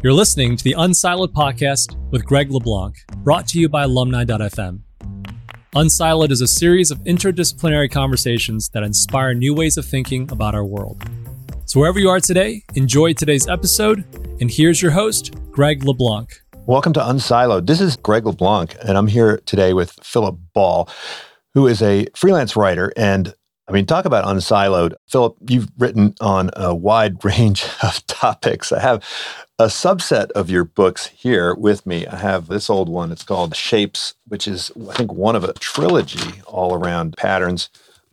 [0.00, 4.78] You're listening to the Unsiloed podcast with Greg LeBlanc, brought to you by alumni.fm.
[5.74, 10.64] Unsiloed is a series of interdisciplinary conversations that inspire new ways of thinking about our
[10.64, 11.02] world.
[11.64, 14.04] So, wherever you are today, enjoy today's episode.
[14.40, 16.30] And here's your host, Greg LeBlanc.
[16.66, 17.66] Welcome to Unsiloed.
[17.66, 20.88] This is Greg LeBlanc, and I'm here today with Philip Ball,
[21.54, 23.34] who is a freelance writer and
[23.68, 24.94] I mean, talk about unsiloed.
[25.10, 28.72] Philip, you've written on a wide range of topics.
[28.72, 29.04] I have
[29.58, 32.06] a subset of your books here with me.
[32.06, 33.10] I have this old one.
[33.10, 37.68] It's called Shapes, which is, I think, one of a trilogy all around patterns.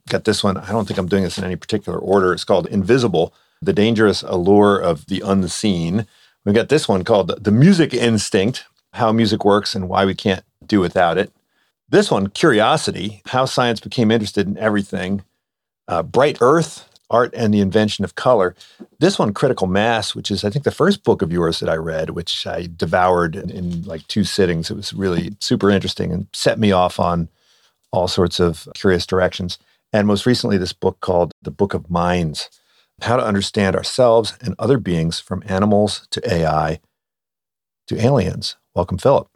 [0.08, 0.56] Got this one.
[0.56, 2.32] I don't think I'm doing this in any particular order.
[2.32, 3.32] It's called Invisible
[3.62, 6.06] The Dangerous Allure of the Unseen.
[6.44, 10.44] We've got this one called The Music Instinct How Music Works and Why We Can't
[10.66, 11.32] Do Without It.
[11.88, 15.22] This one, Curiosity How Science Became Interested in Everything
[15.88, 18.54] uh, Bright Earth, Art and the Invention of Color.
[18.98, 21.76] This one, Critical Mass, which is, I think, the first book of yours that I
[21.76, 24.70] read, which I devoured in, in like two sittings.
[24.70, 27.28] It was really super interesting and set me off on
[27.92, 29.58] all sorts of curious directions.
[29.92, 32.50] And most recently, this book called The Book of Minds
[33.02, 36.80] How to Understand Ourselves and Other Beings from Animals to AI
[37.86, 38.56] to Aliens.
[38.74, 39.28] Welcome, Philip.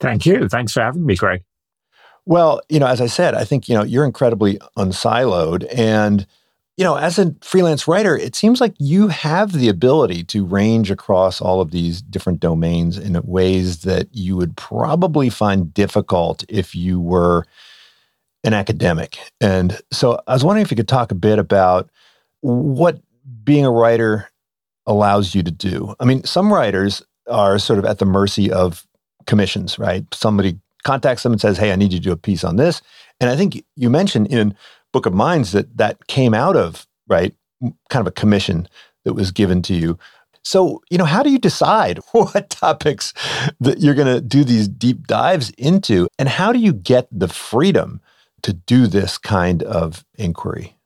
[0.00, 0.48] Thank you.
[0.48, 1.44] Thanks for having me, Greg.
[2.26, 5.66] Well, you know, as I said, I think, you know, you're incredibly unsiloed.
[5.74, 6.26] And,
[6.76, 10.90] you know, as a freelance writer, it seems like you have the ability to range
[10.90, 16.74] across all of these different domains in ways that you would probably find difficult if
[16.74, 17.44] you were
[18.42, 19.18] an academic.
[19.40, 21.90] And so I was wondering if you could talk a bit about
[22.40, 23.00] what
[23.44, 24.28] being a writer
[24.86, 25.94] allows you to do.
[26.00, 28.86] I mean, some writers are sort of at the mercy of
[29.26, 30.04] commissions, right?
[30.12, 32.82] Somebody contacts them and says, "Hey, I need you to do a piece on this."
[33.20, 34.54] And I think you mentioned in
[34.94, 37.34] Book of Minds that that came out of right
[37.90, 38.68] kind of a commission
[39.04, 39.98] that was given to you.
[40.44, 43.12] So, you know, how do you decide what topics
[43.58, 47.28] that you're going to do these deep dives into and how do you get the
[47.28, 48.00] freedom
[48.42, 50.76] to do this kind of inquiry?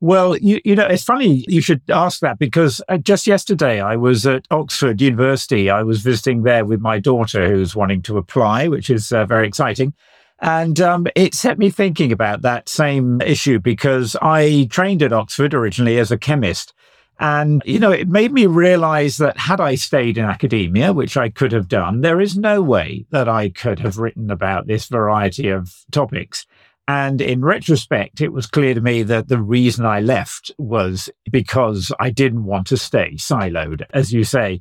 [0.00, 3.96] Well, you, you know, it's funny you should ask that because uh, just yesterday I
[3.96, 5.70] was at Oxford University.
[5.70, 9.48] I was visiting there with my daughter who's wanting to apply, which is uh, very
[9.48, 9.94] exciting.
[10.40, 15.54] And um, it set me thinking about that same issue because I trained at Oxford
[15.54, 16.74] originally as a chemist.
[17.18, 21.30] And, you know, it made me realize that had I stayed in academia, which I
[21.30, 25.48] could have done, there is no way that I could have written about this variety
[25.48, 26.44] of topics.
[26.88, 31.90] And in retrospect, it was clear to me that the reason I left was because
[31.98, 34.60] I didn't want to stay siloed, as you say.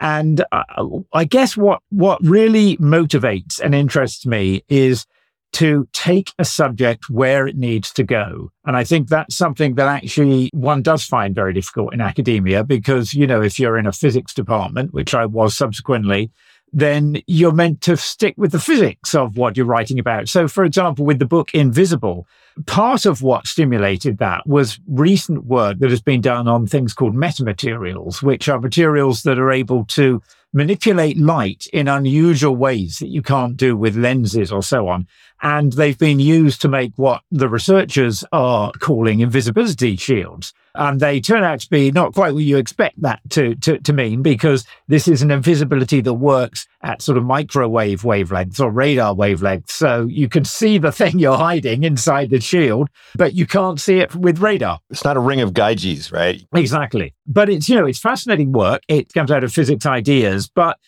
[0.00, 0.64] And uh,
[1.12, 5.06] I guess what, what really motivates and interests me is
[5.52, 8.50] to take a subject where it needs to go.
[8.64, 13.12] And I think that's something that actually one does find very difficult in academia because,
[13.12, 16.30] you know, if you're in a physics department, which I was subsequently,
[16.72, 20.28] then you're meant to stick with the physics of what you're writing about.
[20.28, 22.26] So, for example, with the book Invisible,
[22.66, 27.14] part of what stimulated that was recent work that has been done on things called
[27.14, 30.22] metamaterials, which are materials that are able to
[30.54, 35.06] manipulate light in unusual ways that you can't do with lenses or so on.
[35.42, 40.52] And they've been used to make what the researchers are calling invisibility shields.
[40.74, 43.92] And they turn out to be not quite what you expect that to, to, to
[43.92, 49.14] mean, because this is an invisibility that works at sort of microwave wavelengths or radar
[49.14, 49.70] wavelengths.
[49.70, 53.98] So you can see the thing you're hiding inside the shield, but you can't see
[53.98, 54.78] it with radar.
[54.90, 56.42] It's not a ring of Gyges, right?
[56.54, 57.14] Exactly.
[57.26, 58.82] But it's, you know, it's fascinating work.
[58.88, 60.78] It comes out of physics ideas, but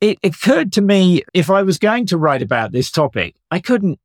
[0.00, 3.98] it occurred to me if I was going to write about this topic, I couldn't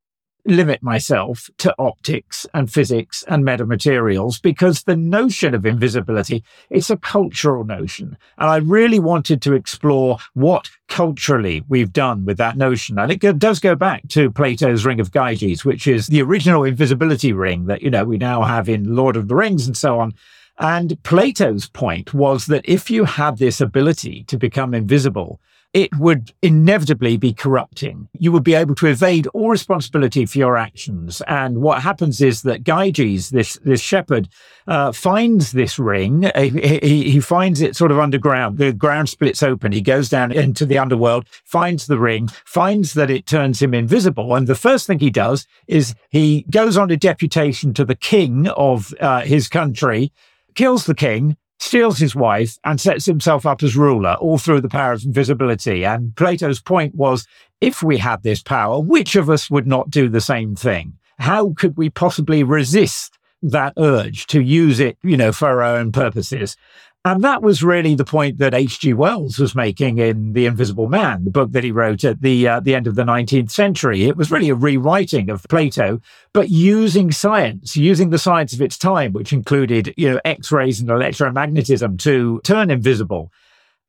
[0.45, 6.97] limit myself to optics and physics and metamaterials because the notion of invisibility it's a
[6.97, 8.15] cultural notion.
[8.37, 12.99] And i really wanted to explore what culturally we've done with that notion.
[12.99, 17.33] And it does go back to plato's ring of gyges which is the original invisibility
[17.33, 20.13] ring that you know we now have in lord of the rings and so on.
[20.57, 25.41] And plato's point was that if you had this ability to become invisible
[25.75, 28.07] it would inevitably be corrupting.
[28.17, 31.21] You would be able to evade all responsibility for your actions.
[31.27, 34.29] And what happens is that Gyges, this, this shepherd,
[34.67, 36.31] uh, finds this ring.
[36.33, 38.57] He, he, he, finds it sort of underground.
[38.57, 39.73] The ground splits open.
[39.73, 44.33] He goes down into the underworld, finds the ring, finds that it turns him invisible.
[44.33, 48.47] And the first thing he does is he goes on a deputation to the king
[48.47, 50.13] of uh, his country,
[50.53, 54.69] kills the king, steals his wife and sets himself up as ruler, all through the
[54.69, 55.85] power of invisibility.
[55.85, 57.27] And Plato's point was
[57.61, 60.93] if we had this power, which of us would not do the same thing?
[61.17, 65.91] How could we possibly resist that urge to use it, you know, for our own
[65.91, 66.57] purposes?
[67.05, 68.95] And that was really the point that H.G.
[68.95, 72.59] Wells was making in The Invisible Man, the book that he wrote at the uh,
[72.59, 74.05] the end of the 19th century.
[74.05, 76.01] It was really a rewriting of Plato,
[76.33, 80.89] but using science, using the science of its time, which included, you know, X-rays and
[80.89, 83.31] electromagnetism to turn invisible.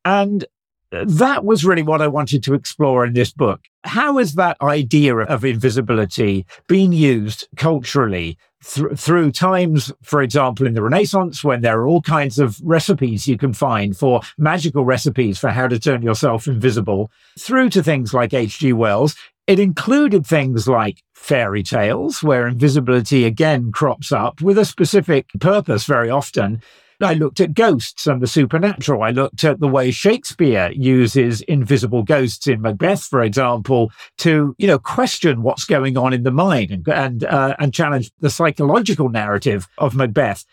[0.05, 0.45] And
[0.91, 3.61] that was really what I wanted to explore in this book.
[3.85, 10.75] How is that idea of invisibility being used culturally th- through times, for example, in
[10.75, 15.39] the Renaissance, when there are all kinds of recipes you can find for magical recipes
[15.39, 18.73] for how to turn yourself invisible, through to things like H.G.
[18.73, 19.17] Wells.
[19.47, 25.85] It included things like fairy tales, where invisibility again crops up with a specific purpose
[25.85, 26.63] very often.
[27.01, 29.03] I looked at ghosts and the supernatural.
[29.03, 34.67] I looked at the way Shakespeare uses invisible ghosts in Macbeth, for example, to you
[34.67, 39.09] know question what's going on in the mind and and, uh, and challenge the psychological
[39.09, 40.45] narrative of Macbeth.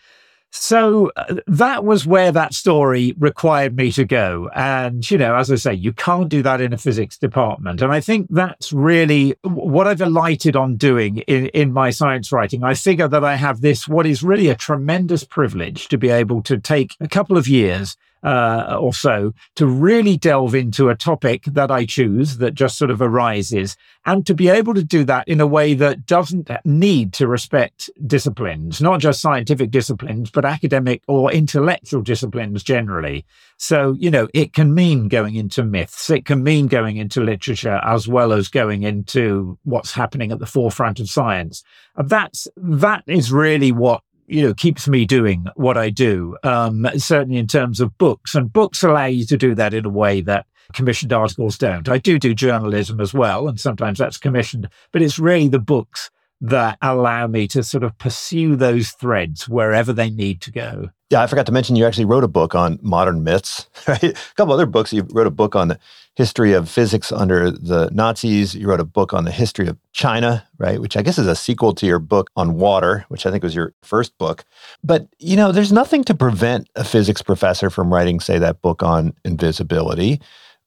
[0.56, 4.48] So uh, that was where that story required me to go.
[4.54, 7.82] And, you know, as I say, you can't do that in a physics department.
[7.82, 12.62] And I think that's really what I've alighted on doing in, in my science writing.
[12.62, 16.40] I figure that I have this, what is really a tremendous privilege to be able
[16.44, 21.44] to take a couple of years uh, or so to really delve into a topic
[21.44, 23.76] that I choose that just sort of arises
[24.06, 27.90] and to be able to do that in a way that doesn't need to respect
[28.06, 33.24] disciplines, not just scientific disciplines, but academic or intellectual disciplines generally.
[33.56, 36.10] So, you know, it can mean going into myths.
[36.10, 40.46] It can mean going into literature as well as going into what's happening at the
[40.46, 41.62] forefront of science.
[41.96, 46.36] That's, that is really what you know keeps me doing what I do.
[46.42, 49.90] Um, certainly in terms of books, and books allow you to do that in a
[49.90, 51.88] way that commissioned articles don't.
[51.88, 56.10] I do do journalism as well, and sometimes that's commissioned, but it's really the books
[56.48, 60.90] that allow me to sort of pursue those threads wherever they need to go.
[61.08, 64.02] Yeah, I forgot to mention you actually wrote a book on modern myths, right?
[64.02, 64.92] A couple other books.
[64.92, 65.78] You wrote a book on the
[66.16, 68.54] history of physics under the Nazis.
[68.54, 70.80] You wrote a book on the history of China, right?
[70.80, 73.54] Which I guess is a sequel to your book on water, which I think was
[73.54, 74.44] your first book.
[74.82, 78.82] But, you know, there's nothing to prevent a physics professor from writing, say, that book
[78.82, 80.20] on invisibility,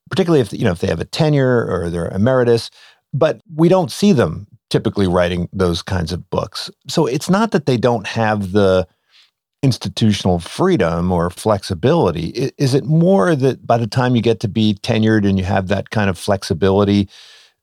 [0.10, 2.72] particularly if, you know, if they have a tenure or they're emeritus.
[3.14, 6.70] But we don't see them typically writing those kinds of books.
[6.88, 8.88] So it's not that they don't have the
[9.64, 12.52] institutional freedom or flexibility.
[12.58, 15.68] Is it more that by the time you get to be tenured and you have
[15.68, 17.10] that kind of flexibility,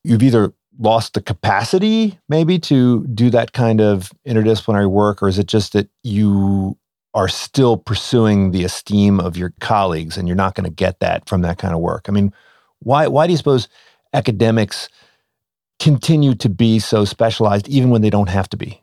[0.02, 5.38] you've either lost the capacity maybe to do that kind of interdisciplinary work, or is
[5.38, 6.76] it just that you
[7.14, 11.28] are still pursuing the esteem of your colleagues and you're not going to get that
[11.28, 12.06] from that kind of work?
[12.08, 12.32] I mean,
[12.80, 13.68] why, why do you suppose
[14.12, 14.88] academics
[15.78, 18.80] continue to be so specialized even when they don't have to be?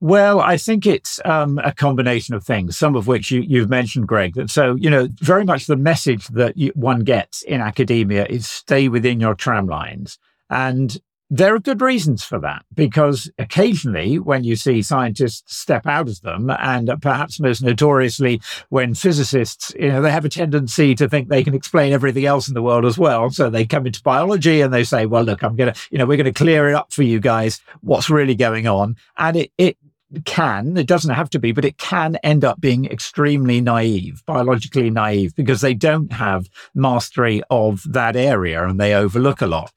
[0.00, 4.06] Well, I think it's um, a combination of things, some of which you, have mentioned,
[4.06, 4.50] Greg.
[4.50, 8.88] So, you know, very much the message that you, one gets in academia is stay
[8.88, 10.18] within your tramlines.
[10.50, 16.08] And there are good reasons for that because occasionally when you see scientists step out
[16.08, 21.08] of them and perhaps most notoriously when physicists, you know, they have a tendency to
[21.08, 23.30] think they can explain everything else in the world as well.
[23.30, 26.06] So they come into biology and they say, well, look, I'm going to, you know,
[26.06, 27.60] we're going to clear it up for you guys.
[27.80, 28.96] What's really going on?
[29.16, 29.76] And it, it
[30.24, 34.90] can, it doesn't have to be, but it can end up being extremely naive, biologically
[34.90, 39.72] naive, because they don't have mastery of that area and they overlook a lot.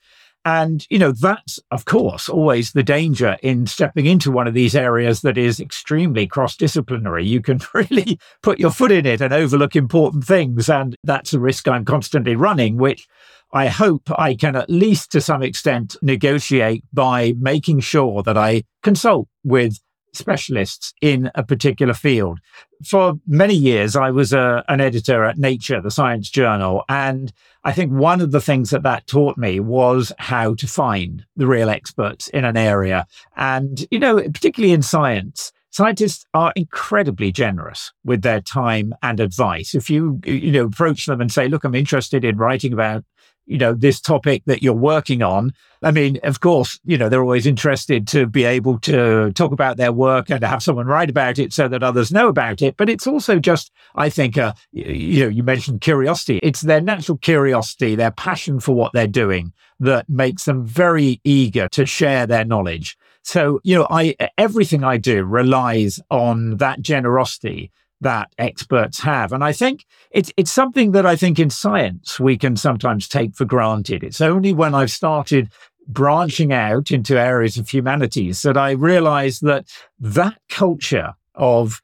[0.49, 4.75] And, you know, that's, of course, always the danger in stepping into one of these
[4.75, 7.23] areas that is extremely cross disciplinary.
[7.23, 10.67] You can really put your foot in it and overlook important things.
[10.67, 13.07] And that's a risk I'm constantly running, which
[13.53, 18.63] I hope I can at least to some extent negotiate by making sure that I
[18.81, 19.79] consult with
[20.13, 22.39] specialists in a particular field.
[22.85, 26.83] For many years, I was a, uh, an editor at Nature, the science journal.
[26.87, 31.25] And I think one of the things that that taught me was how to find
[31.35, 33.05] the real experts in an area.
[33.35, 39.75] And, you know, particularly in science, scientists are incredibly generous with their time and advice.
[39.75, 43.03] If you, you know, approach them and say, look, I'm interested in writing about
[43.49, 45.51] you know, this topic that you're working on.
[45.81, 49.77] I mean, of course, you know, they're always interested to be able to talk about
[49.77, 52.77] their work and have someone write about it so that others know about it.
[52.77, 56.39] But it's also just, I think, uh, you know, you mentioned curiosity.
[56.43, 61.67] It's their natural curiosity, their passion for what they're doing that makes them very eager
[61.69, 62.97] to share their knowledge.
[63.23, 69.33] So, you know, I, everything I do relies on that generosity that experts have.
[69.33, 73.35] And I think it's, it's something that I think in science we can sometimes take
[73.35, 74.03] for granted.
[74.03, 75.49] It's only when I've started
[75.87, 79.65] branching out into areas of humanities that I realized that
[79.99, 81.81] that culture of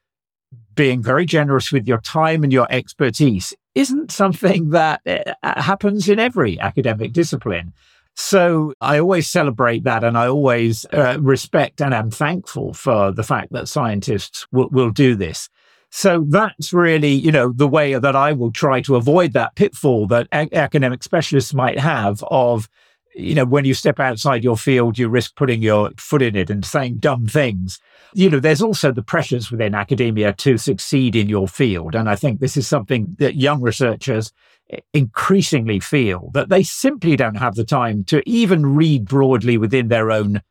[0.74, 6.18] being very generous with your time and your expertise isn't something that uh, happens in
[6.18, 7.72] every academic discipline.
[8.14, 13.22] So I always celebrate that and I always uh, respect and am thankful for the
[13.22, 15.50] fact that scientists will, will do this.
[15.90, 20.06] So that's really, you know, the way that I will try to avoid that pitfall
[20.08, 22.68] that a- academic specialists might have of,
[23.14, 26.50] you know, when you step outside your field, you risk putting your foot in it
[26.50, 27.78] and saying dumb things.
[28.14, 31.94] You know, there's also the pressures within academia to succeed in your field.
[31.94, 34.32] And I think this is something that young researchers
[34.70, 39.88] eh, increasingly feel that they simply don't have the time to even read broadly within
[39.88, 40.42] their own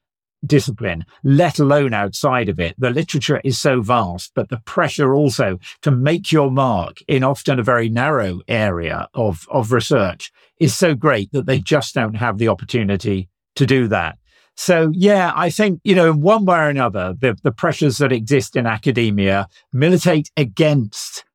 [0.45, 2.75] discipline, let alone outside of it.
[2.77, 7.59] The literature is so vast, but the pressure also to make your mark in often
[7.59, 12.37] a very narrow area of, of research is so great that they just don't have
[12.37, 14.17] the opportunity to do that.
[14.55, 18.55] So yeah, I think, you know, one way or another, the, the pressures that exist
[18.55, 21.25] in academia militate against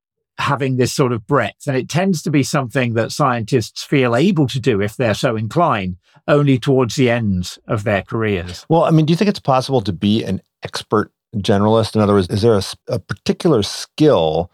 [0.40, 1.66] having this sort of breadth.
[1.66, 5.36] And it tends to be something that scientists feel able to do if they're so
[5.36, 8.66] inclined only towards the ends of their careers.
[8.68, 11.94] Well, I mean, do you think it's possible to be an expert generalist?
[11.94, 14.50] In other words, is there a, a particular skill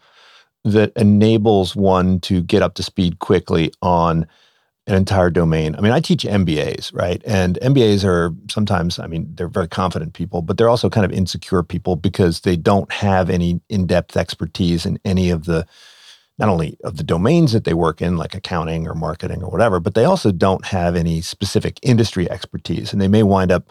[0.63, 4.27] that enables one to get up to speed quickly on
[4.87, 5.75] an entire domain.
[5.75, 7.21] I mean, I teach MBAs, right?
[7.25, 11.11] And MBAs are sometimes, I mean, they're very confident people, but they're also kind of
[11.11, 15.67] insecure people because they don't have any in depth expertise in any of the,
[16.39, 19.81] not only of the domains that they work in, like accounting or marketing or whatever,
[19.81, 22.93] but they also don't have any specific industry expertise.
[22.93, 23.69] And they may wind up,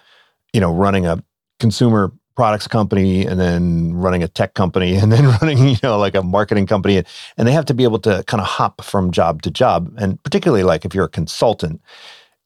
[0.53, 1.23] you know, running a
[1.59, 6.15] consumer products company and then running a tech company and then running you know like
[6.15, 7.03] a marketing company.
[7.37, 9.93] And they have to be able to kind of hop from job to job.
[9.99, 11.81] And particularly like if you're a consultant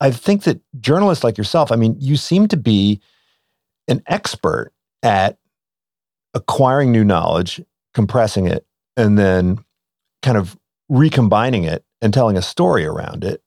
[0.02, 3.00] i think that journalists like yourself i mean you seem to be
[3.87, 5.37] an expert at
[6.35, 7.61] acquiring new knowledge
[7.94, 8.66] compressing it
[8.97, 9.59] and then
[10.23, 10.56] kind of
[10.88, 13.42] recombining it and telling a story around it.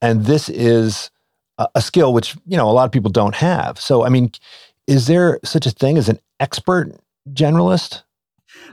[0.00, 1.10] And this is
[1.58, 3.78] a, skill which you know a lot of people don't have.
[3.78, 4.32] So i mean
[4.86, 6.96] is there such a thing as an expert
[7.30, 8.02] generalist?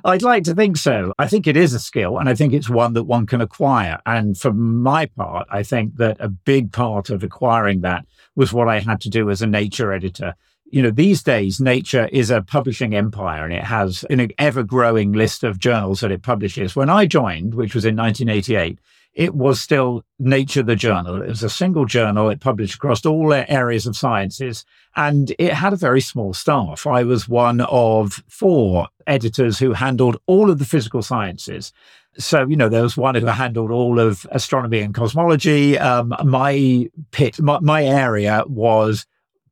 [0.03, 1.13] I'd like to think so.
[1.17, 3.99] I think it is a skill and I think it's one that one can acquire.
[4.05, 8.67] And for my part, I think that a big part of acquiring that was what
[8.67, 10.35] I had to do as a nature editor.
[10.65, 15.11] You know, these days, Nature is a publishing empire and it has an ever growing
[15.11, 16.75] list of journals that it publishes.
[16.75, 18.79] When I joined, which was in 1988,
[19.13, 21.21] it was still Nature, the journal.
[21.21, 22.29] It was a single journal.
[22.29, 24.63] It published across all areas of sciences
[24.95, 26.85] and it had a very small staff.
[26.85, 31.73] I was one of four editors who handled all of the physical sciences.
[32.17, 35.77] So, you know, there was one who handled all of astronomy and cosmology.
[35.77, 39.05] Um, my pit, my, my area was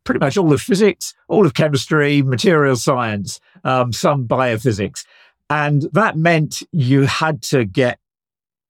[0.03, 5.05] pretty much all of physics, all of chemistry, material science, um, some biophysics.
[5.49, 7.99] And that meant you had to get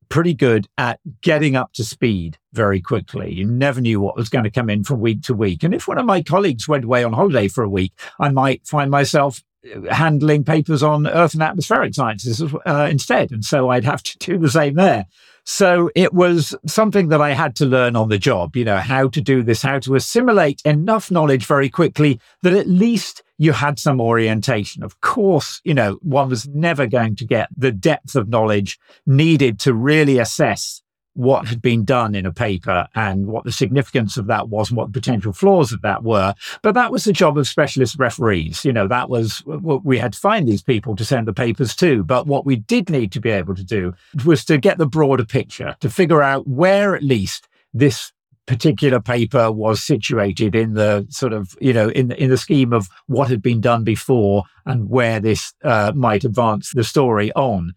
[0.10, 3.32] pretty good at getting up to speed very quickly.
[3.32, 5.64] You never knew what was going to come in from week to week.
[5.64, 8.66] And if one of my colleagues went away on holiday for a week, I might
[8.68, 13.32] find myself uh, handling papers on earth and atmospheric sciences uh, instead.
[13.32, 15.06] And so I'd have to do the same there.
[15.52, 19.08] So it was something that I had to learn on the job, you know, how
[19.10, 23.80] to do this, how to assimilate enough knowledge very quickly that at least you had
[23.80, 24.84] some orientation.
[24.84, 28.78] Of course, you know, one was never going to get the depth of knowledge
[29.08, 30.84] needed to really assess
[31.20, 34.78] what had been done in a paper and what the significance of that was and
[34.78, 36.34] what the potential flaws of that were.
[36.62, 38.64] But that was the job of specialist referees.
[38.64, 41.76] You know, that was what we had to find these people to send the papers
[41.76, 42.06] to.
[42.06, 45.26] But what we did need to be able to do was to get the broader
[45.26, 48.14] picture, to figure out where at least this
[48.46, 52.88] particular paper was situated in the sort of you know in in the scheme of
[53.08, 57.74] what had been done before and where this uh, might advance the story on.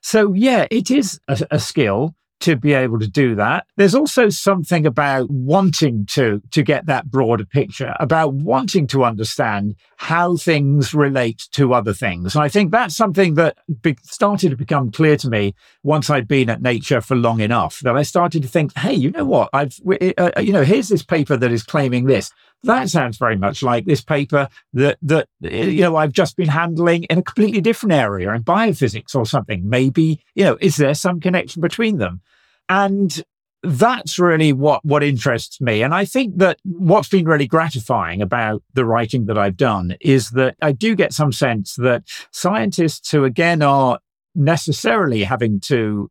[0.00, 3.66] So yeah, it is a, a skill to be able to do that.
[3.76, 9.74] There's also something about wanting to, to get that broader picture, about wanting to understand
[9.96, 12.34] how things relate to other things.
[12.34, 16.28] And I think that's something that be- started to become clear to me once I'd
[16.28, 19.48] been at Nature for long enough that I started to think, hey, you know what?
[19.52, 22.30] I've, uh, uh, you know, here's this paper that is claiming this.
[22.62, 27.04] That sounds very much like this paper that that you know I've just been handling
[27.04, 29.68] in a completely different area in biophysics or something.
[29.68, 32.20] Maybe you know is there some connection between them?
[32.68, 33.22] And
[33.62, 38.62] that's really what what interests me and i think that what's been really gratifying about
[38.74, 43.24] the writing that i've done is that i do get some sense that scientists who
[43.24, 43.98] again are
[44.36, 46.08] necessarily having to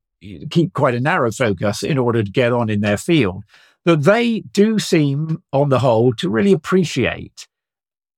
[0.49, 3.43] keep quite a narrow focus in order to get on in their field
[3.85, 7.47] that they do seem, on the whole, to really appreciate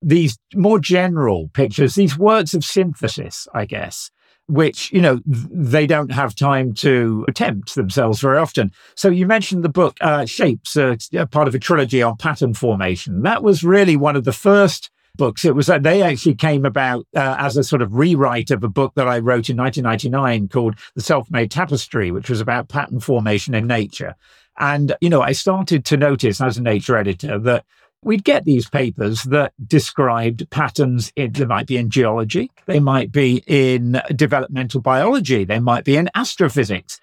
[0.01, 4.09] these more general pictures, these words of synthesis, I guess,
[4.47, 8.71] which, you know, they don't have time to attempt themselves very often.
[8.95, 10.95] So you mentioned the book uh, Shapes, uh,
[11.31, 13.23] part of a trilogy on pattern formation.
[13.23, 15.43] That was really one of the first books.
[15.43, 18.69] It was that they actually came about uh, as a sort of rewrite of a
[18.69, 23.53] book that I wrote in 1999 called The Self-Made Tapestry, which was about pattern formation
[23.53, 24.15] in nature.
[24.57, 27.65] And, you know, I started to notice as a nature editor that
[28.01, 33.11] we'd get these papers that described patterns in, they might be in geology, they might
[33.11, 36.99] be in developmental biology, they might be in astrophysics.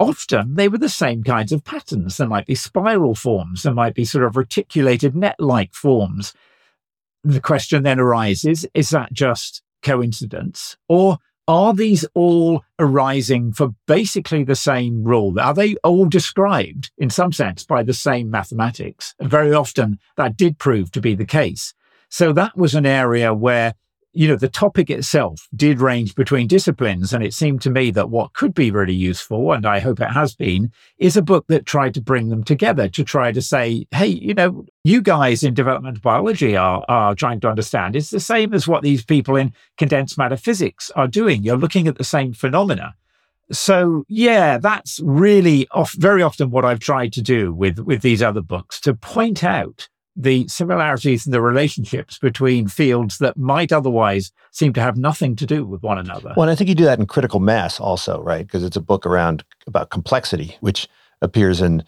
[0.00, 2.16] Often they were the same kinds of patterns.
[2.16, 6.34] There might be spiral forms, there might be sort of reticulated net like forms.
[7.22, 10.76] The question then arises is that just coincidence?
[10.88, 15.38] Or are these all arising for basically the same rule?
[15.38, 19.14] Are they all described in some sense by the same mathematics?
[19.18, 21.74] And very often that did prove to be the case.
[22.08, 23.74] So that was an area where
[24.14, 27.12] you know, the topic itself did range between disciplines.
[27.12, 30.10] And it seemed to me that what could be really useful, and I hope it
[30.10, 33.86] has been, is a book that tried to bring them together to try to say,
[33.90, 37.96] hey, you know, you guys in developmental biology are, are trying to understand.
[37.96, 41.42] It's the same as what these people in condensed matter physics are doing.
[41.42, 42.94] You're looking at the same phenomena.
[43.52, 48.22] So yeah, that's really off, very often what I've tried to do with, with these
[48.22, 54.32] other books to point out the similarities and the relationships between fields that might otherwise
[54.52, 56.32] seem to have nothing to do with one another.
[56.36, 58.46] Well, I think you do that in critical mass also, right?
[58.46, 60.88] Because it's a book around about complexity, which
[61.20, 61.82] appears in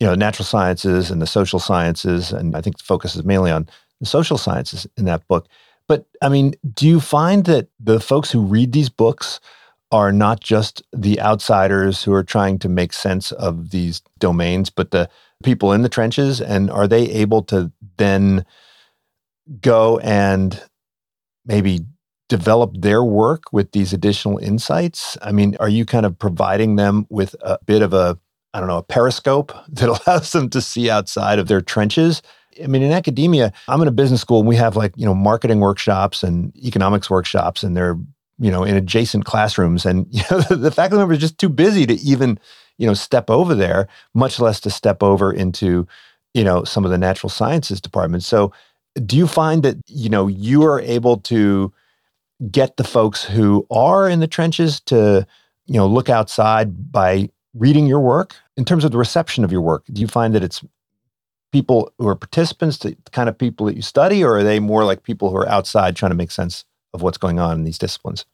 [0.00, 3.50] you know natural sciences and the social sciences, and I think the focus is mainly
[3.50, 3.68] on
[4.00, 5.46] the social sciences in that book.
[5.88, 9.40] But I mean, do you find that the folks who read these books
[9.92, 14.90] are not just the outsiders who are trying to make sense of these domains, but
[14.90, 15.08] the
[15.42, 16.40] people in the trenches?
[16.40, 18.44] And are they able to then
[19.60, 20.62] go and
[21.44, 21.86] maybe
[22.28, 25.16] develop their work with these additional insights?
[25.22, 28.18] I mean, are you kind of providing them with a bit of a,
[28.52, 32.22] I don't know, a periscope that allows them to see outside of their trenches?
[32.62, 35.14] I mean, in academia, I'm in a business school and we have like, you know,
[35.14, 37.98] marketing workshops and economics workshops, and they're,
[38.38, 39.84] you know, in adjacent classrooms.
[39.84, 42.38] And, you know, the faculty members are just too busy to even
[42.78, 45.86] you know, step over there, much less to step over into,
[46.34, 48.26] you know, some of the natural sciences departments.
[48.26, 48.52] So
[49.04, 51.72] do you find that, you know, you are able to
[52.50, 55.26] get the folks who are in the trenches to,
[55.66, 59.60] you know, look outside by reading your work in terms of the reception of your
[59.60, 59.84] work?
[59.92, 60.62] Do you find that it's
[61.52, 64.84] people who are participants, the kind of people that you study, or are they more
[64.84, 67.78] like people who are outside trying to make sense of what's going on in these
[67.78, 68.26] disciplines?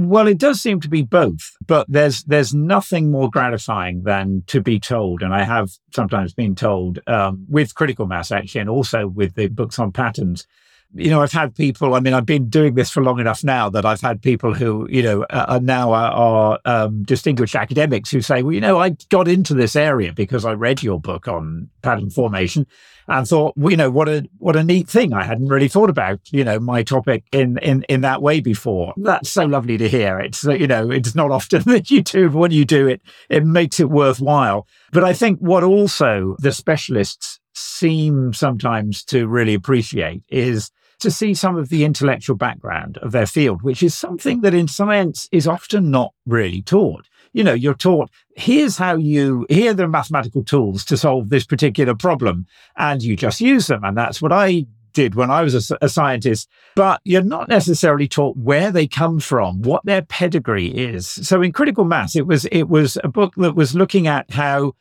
[0.00, 4.60] Well, it does seem to be both, but there's there's nothing more gratifying than to
[4.60, 9.08] be told, and I have sometimes been told um, with critical mass actually, and also
[9.08, 10.46] with the books on patterns.
[10.94, 11.94] You know, I've had people.
[11.94, 14.88] I mean, I've been doing this for long enough now that I've had people who,
[14.90, 18.78] you know, uh, are now are, are um, distinguished academics who say, "Well, you know,
[18.78, 22.66] I got into this area because I read your book on pattern formation,
[23.08, 25.14] and thought, well, you know, what a what a neat thing.
[25.14, 28.92] I hadn't really thought about, you know, my topic in in in that way before.
[28.98, 30.20] That's so lovely to hear.
[30.20, 33.00] It's uh, you know, it's not often that you do, but when you do it,
[33.30, 34.66] it makes it worthwhile.
[34.92, 41.34] But I think what also the specialists seem sometimes to really appreciate is to see
[41.34, 45.46] some of the intellectual background of their field, which is something that in science is
[45.46, 50.42] often not really taught you know, you're taught, here's how you, here are the mathematical
[50.42, 52.46] tools to solve this particular problem.
[52.76, 53.84] And you just use them.
[53.84, 58.08] And that's what I did when I was a, a, scientist, but you're not necessarily
[58.08, 61.06] taught where they come from, what their pedigree is.
[61.06, 64.74] So in critical mass, it was it was a book that was looking at how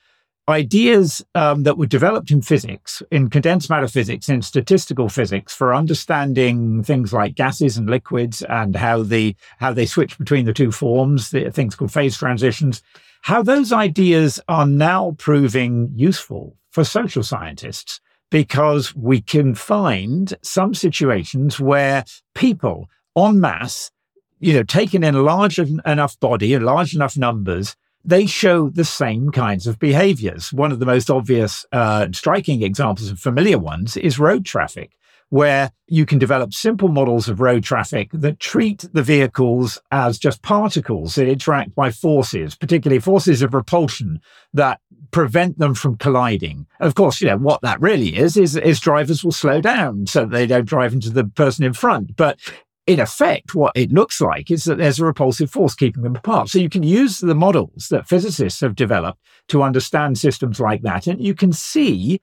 [0.49, 5.75] ideas um, that were developed in physics, in condensed matter physics, in statistical physics, for
[5.75, 10.71] understanding things like gases and liquids and how the how they switch between the two
[10.71, 12.81] forms, the things called phase transitions,
[13.21, 20.73] how those ideas are now proving useful for social scientists because we can find some
[20.73, 22.03] situations where
[22.36, 23.91] people en masse,
[24.39, 28.86] you know, taken in a large enough body, in large enough numbers, they show the
[28.86, 30.53] same kinds of behaviors.
[30.53, 34.91] One of the most obvious, uh, striking examples and familiar ones is road traffic,
[35.29, 40.41] where you can develop simple models of road traffic that treat the vehicles as just
[40.41, 44.21] particles that interact by forces, particularly forces of repulsion
[44.53, 44.79] that
[45.12, 46.65] prevent them from colliding.
[46.79, 50.25] Of course, you know, what that really is, is, is drivers will slow down so
[50.25, 52.15] they don't drive into the person in front.
[52.15, 52.39] But
[52.88, 56.50] in effect, what it looks like is that there's a repulsive force keeping them apart.
[56.50, 59.19] So you can use the models that physicists have developed
[59.50, 61.06] to understand systems like that.
[61.06, 62.21] And you can see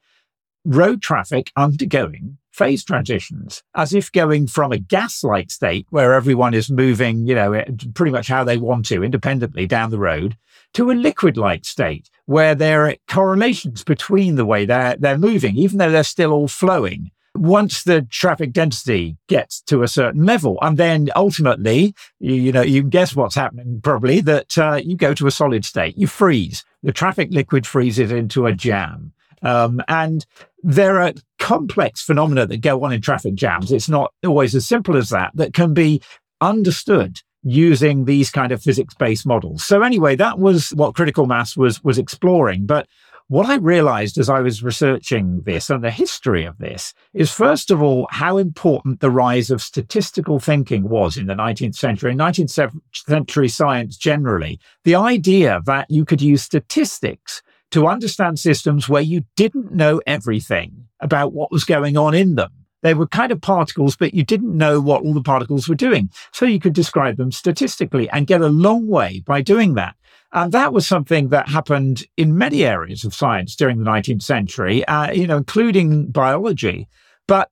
[0.64, 6.70] road traffic undergoing phase transitions, as if going from a gas-like state where everyone is
[6.70, 7.62] moving, you know,
[7.94, 10.36] pretty much how they want to independently down the road
[10.72, 15.78] to a liquid-like state where there are correlations between the way they're, they're moving, even
[15.78, 20.58] though they're still all flowing once the traffic density gets to a certain level.
[20.62, 24.96] And then ultimately, you, you know, you can guess what's happening probably that uh, you
[24.96, 26.64] go to a solid state, you freeze.
[26.82, 29.12] The traffic liquid freezes into a jam.
[29.42, 30.24] Um, and
[30.62, 33.72] there are complex phenomena that go on in traffic jams.
[33.72, 36.00] It's not always as simple as that, that can be
[36.40, 39.62] understood using these kind of physics based models.
[39.62, 42.64] So anyway, that was what critical mass was, was exploring.
[42.64, 42.88] But
[43.34, 47.72] what I realized as I was researching this and the history of this is, first
[47.72, 52.18] of all, how important the rise of statistical thinking was in the 19th century, in
[52.18, 54.60] 19th century science generally.
[54.84, 57.42] The idea that you could use statistics
[57.72, 62.52] to understand systems where you didn't know everything about what was going on in them.
[62.82, 66.10] They were kind of particles, but you didn't know what all the particles were doing.
[66.32, 69.96] So you could describe them statistically and get a long way by doing that.
[70.34, 74.84] And that was something that happened in many areas of science during the 19th century,
[74.86, 76.88] uh, you know, including biology.
[77.28, 77.50] But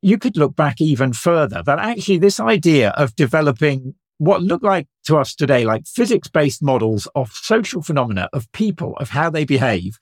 [0.00, 4.88] you could look back even further that actually this idea of developing what look like
[5.04, 9.44] to us today like physics based models of social phenomena, of people, of how they
[9.44, 9.98] behave,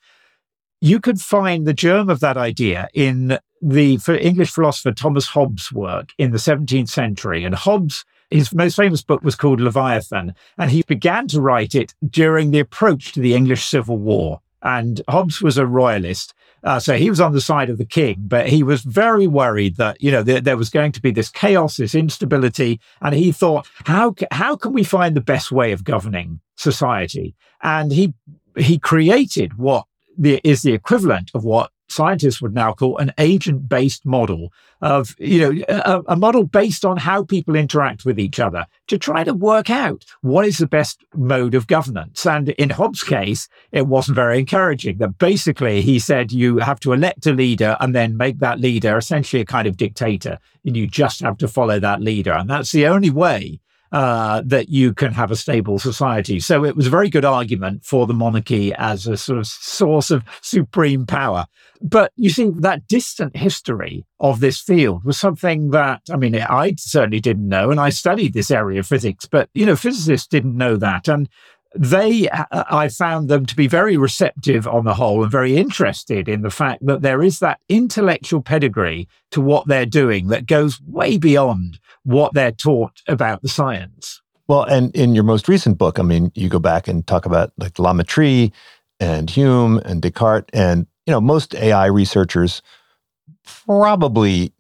[0.81, 6.13] you could find the germ of that idea in the English philosopher Thomas Hobbes' work
[6.17, 7.45] in the 17th century.
[7.45, 11.95] And Hobbes his most famous book was called Leviathan, and he began to write it
[12.09, 14.41] during the approach to the English Civil War.
[14.63, 16.35] And Hobbes was a royalist.
[16.63, 19.77] Uh, so he was on the side of the king, but he was very worried
[19.77, 22.79] that, you know, there, there was going to be this chaos, this instability.
[23.01, 27.35] And he thought, how, how can we find the best way of governing society?
[27.63, 28.13] And he,
[28.59, 29.87] he created what
[30.19, 35.15] the, is the equivalent of what scientists would now call an agent based model of,
[35.19, 39.25] you know, a, a, model based on how people interact with each other to try
[39.25, 42.25] to work out what is the best mode of governance.
[42.25, 46.93] And in Hobbes' case, it wasn't very encouraging that basically he said you have to
[46.93, 50.87] elect a leader and then make that leader essentially a kind of dictator and you
[50.87, 52.33] just have to follow that leader.
[52.33, 53.61] And that's the only way
[53.93, 56.39] uh, that you can have a stable society.
[56.41, 60.11] So it was a very good argument for the monarchy as a sort of source
[60.11, 61.47] of supreme power.
[61.83, 66.75] But you see, that distant history of this field was something that, I mean, I
[66.79, 67.71] certainly didn't know.
[67.71, 71.09] And I studied this area of physics, but, you know, physicists didn't know that.
[71.09, 71.29] And
[71.75, 76.29] they, uh, I found them to be very receptive on the whole and very interested
[76.29, 80.81] in the fact that there is that intellectual pedigree to what they're doing that goes
[80.83, 84.21] way beyond what they're taught about the science.
[84.49, 87.53] Well, and in your most recent book, I mean, you go back and talk about
[87.57, 88.51] like La Mettrie
[88.99, 92.63] and Hume and Descartes, and you know, most AI researchers
[93.45, 94.53] probably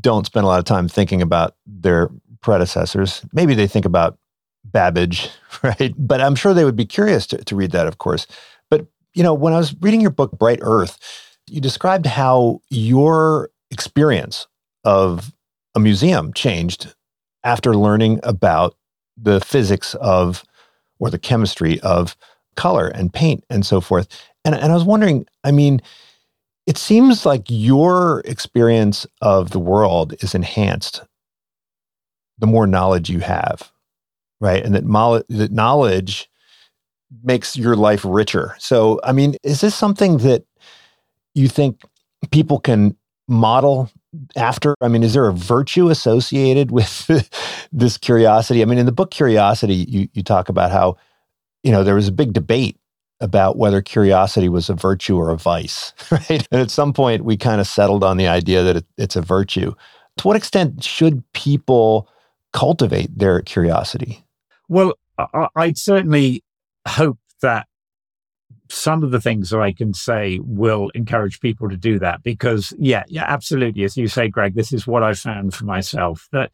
[0.00, 2.10] don't spend a lot of time thinking about their
[2.42, 3.24] predecessors.
[3.32, 4.18] Maybe they think about
[4.64, 5.30] Babbage,
[5.62, 5.94] right?
[5.96, 8.26] But I'm sure they would be curious to, to read that, of course.
[8.70, 10.98] But you know, when I was reading your book, Bright Earth,
[11.48, 14.46] you described how your experience
[14.84, 15.32] of
[15.74, 16.94] a museum changed
[17.42, 18.76] after learning about
[19.16, 20.44] the physics of
[20.98, 22.16] or the chemistry of
[22.56, 24.08] color and paint and so forth.
[24.44, 25.80] And, and I was wondering, I mean,
[26.66, 31.02] it seems like your experience of the world is enhanced
[32.38, 33.70] the more knowledge you have,
[34.44, 34.62] right?
[34.62, 36.30] And that, mo- that knowledge
[37.22, 38.54] makes your life richer.
[38.58, 40.44] So, I mean, is this something that
[41.34, 41.80] you think
[42.30, 42.94] people can
[43.26, 43.90] model
[44.36, 44.74] after?
[44.82, 47.10] I mean, is there a virtue associated with
[47.72, 48.60] this curiosity?
[48.60, 50.98] I mean, in the book Curiosity, you, you talk about how,
[51.62, 52.76] you know, there was a big debate
[53.20, 56.46] about whether curiosity was a virtue or a vice, right?
[56.50, 59.22] And at some point, we kind of settled on the idea that it, it's a
[59.22, 59.72] virtue.
[60.18, 62.10] To what extent should people
[62.52, 64.23] cultivate their curiosity?
[64.68, 66.42] Well, I, I'd certainly
[66.86, 67.66] hope that
[68.70, 72.72] some of the things that I can say will encourage people to do that because,
[72.78, 73.84] yeah, yeah, absolutely.
[73.84, 76.50] As you say, Greg, this is what I found for myself that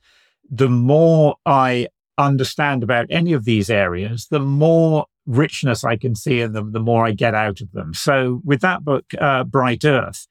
[0.51, 6.41] the more I understand about any of these areas, the more richness I can see
[6.41, 7.95] in them, the more I get out of them.
[7.95, 10.27] So, with that book, uh, Bright Earth,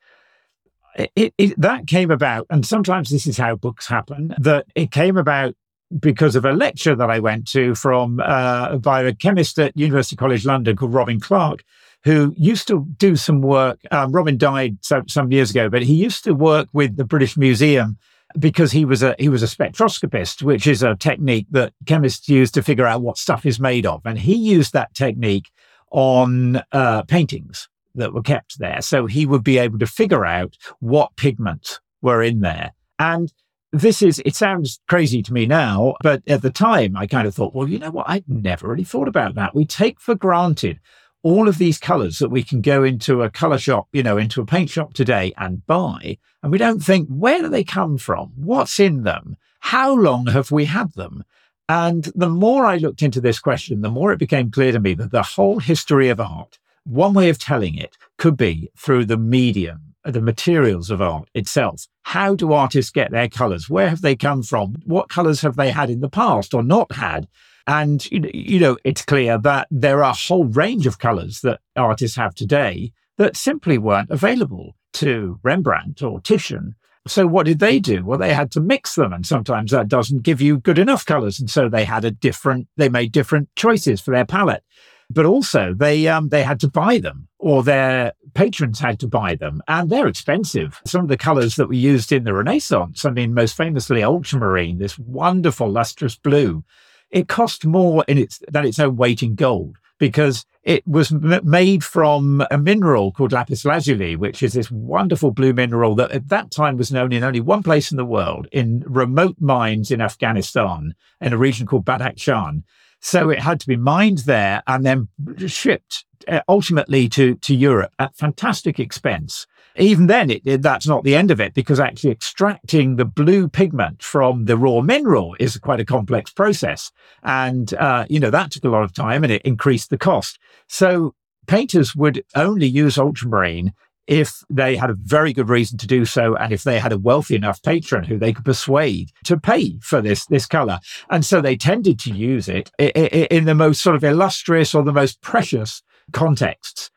[1.16, 5.18] it, it, that came about, and sometimes this is how books happen, that it came
[5.18, 5.56] about
[5.98, 10.16] because of a lecture that I went to from uh, by a chemist at University
[10.16, 11.64] College London called Robin Clark,
[12.04, 13.80] who used to do some work.
[13.92, 17.38] Um, Robin died some, some years ago, but he used to work with the British
[17.38, 17.98] Museum
[18.38, 22.52] because he was a he was a spectroscopist, which is a technique that chemists use
[22.52, 25.50] to figure out what stuff is made of, and he used that technique
[25.92, 28.82] on uh, paintings that were kept there.
[28.82, 32.74] So he would be able to figure out what pigments were in there.
[33.00, 33.34] And
[33.72, 37.36] this is, it sounds crazy to me now, but at the time I kind of
[37.36, 38.10] thought, well, you know what?
[38.10, 39.54] I'd never really thought about that.
[39.54, 40.80] We take for granted
[41.22, 44.42] all of these colors that we can go into a color shop, you know, into
[44.42, 46.18] a paint shop today and buy.
[46.42, 48.32] And we don't think, where do they come from?
[48.36, 49.36] What's in them?
[49.60, 51.24] How long have we had them?
[51.68, 54.94] And the more I looked into this question, the more it became clear to me
[54.96, 59.18] that the whole history of art, one way of telling it could be through the
[59.18, 61.86] medium Uh, the materials of art itself.
[62.04, 63.70] How do artists get their colors?
[63.70, 64.76] Where have they come from?
[64.86, 67.28] What colors have they had in the past or not had?
[67.68, 72.16] And, you know, it's clear that there are a whole range of colors that artists
[72.16, 76.76] have today that simply weren't available to Rembrandt or Titian.
[77.06, 78.06] So what did they do?
[78.06, 79.12] Well, they had to mix them.
[79.12, 81.42] And sometimes that doesn't give you good enough colors.
[81.42, 84.64] And so they had a different, they made different choices for their palette
[85.10, 89.36] but also they um, they had to buy them or their patrons had to buy
[89.36, 93.10] them and they're expensive some of the colors that were used in the renaissance i
[93.10, 96.64] mean most famously ultramarine this wonderful lustrous blue
[97.12, 101.42] it cost more in its than its own weight in gold because it was m-
[101.44, 106.30] made from a mineral called lapis lazuli, which is this wonderful blue mineral that at
[106.30, 110.02] that time was known in only one place in the world, in remote mines in
[110.02, 112.64] Afghanistan, in a region called Badakhshan.
[113.00, 115.08] So it had to be mined there and then
[115.48, 119.48] shipped uh, ultimately to, to Europe at fantastic expense.
[119.78, 123.48] Even then, it, it, that's not the end of it because actually extracting the blue
[123.48, 126.92] pigment from the raw mineral is quite a complex process.
[127.24, 130.38] And, uh, you know, that took a lot of time and it increased the cost.
[130.68, 131.16] So
[131.48, 133.74] painters would only use ultramarine
[134.10, 136.98] if they had a very good reason to do so and if they had a
[136.98, 140.80] wealthy enough patron who they could persuade to pay for this this color
[141.12, 144.92] and so they tended to use it in the most sort of illustrious or the
[144.92, 146.90] most precious contexts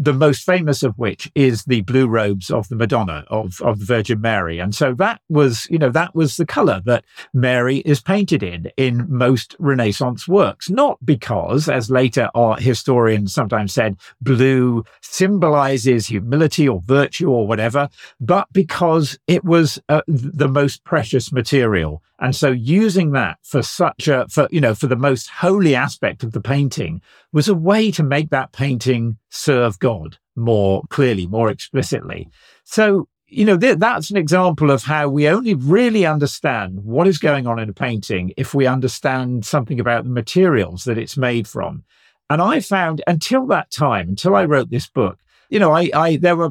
[0.00, 3.84] the most famous of which is the blue robes of the Madonna of, of the
[3.84, 4.58] Virgin Mary.
[4.58, 8.70] And so that was, you know, that was the color that Mary is painted in,
[8.78, 10.70] in most Renaissance works.
[10.70, 17.90] Not because, as later art historians sometimes said, blue symbolizes humility or virtue or whatever,
[18.20, 24.06] but because it was uh, the most precious material and so using that for such
[24.06, 27.00] a, for, you know, for the most holy aspect of the painting
[27.32, 32.28] was a way to make that painting serve God more clearly, more explicitly.
[32.64, 37.18] So, you know, th- that's an example of how we only really understand what is
[37.18, 41.48] going on in a painting if we understand something about the materials that it's made
[41.48, 41.84] from.
[42.28, 46.16] And I found until that time, until I wrote this book, you know, I, I
[46.16, 46.50] there were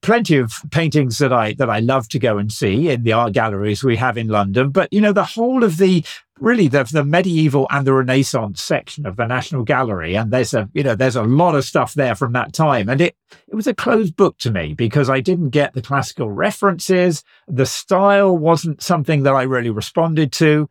[0.00, 3.32] plenty of paintings that I that I love to go and see in the art
[3.32, 4.70] galleries we have in London.
[4.70, 6.04] But you know, the whole of the
[6.40, 10.68] really the, the medieval and the Renaissance section of the National Gallery, and there's a
[10.72, 13.16] you know there's a lot of stuff there from that time, and it
[13.48, 17.22] it was a closed book to me because I didn't get the classical references.
[17.46, 20.68] The style wasn't something that I really responded to.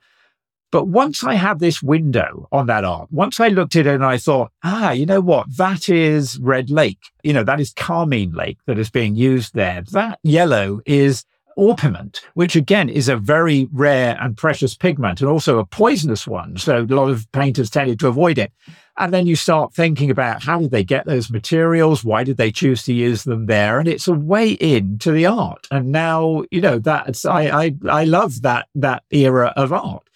[0.71, 4.05] But once I had this window on that art, once I looked at it and
[4.05, 5.45] I thought, ah, you know what?
[5.57, 6.99] That is Red Lake.
[7.23, 9.83] You know, that is Carmine Lake that is being used there.
[9.91, 11.25] That yellow is
[11.55, 16.57] orpiment, which again is a very rare and precious pigment and also a poisonous one.
[16.57, 18.51] So a lot of painters tended to avoid it.
[18.99, 22.03] And then you start thinking about how did they get those materials?
[22.03, 23.79] Why did they choose to use them there?
[23.79, 25.67] And it's a way into the art.
[25.69, 30.06] And now, you know, that's, I, I, I love that, that era of art.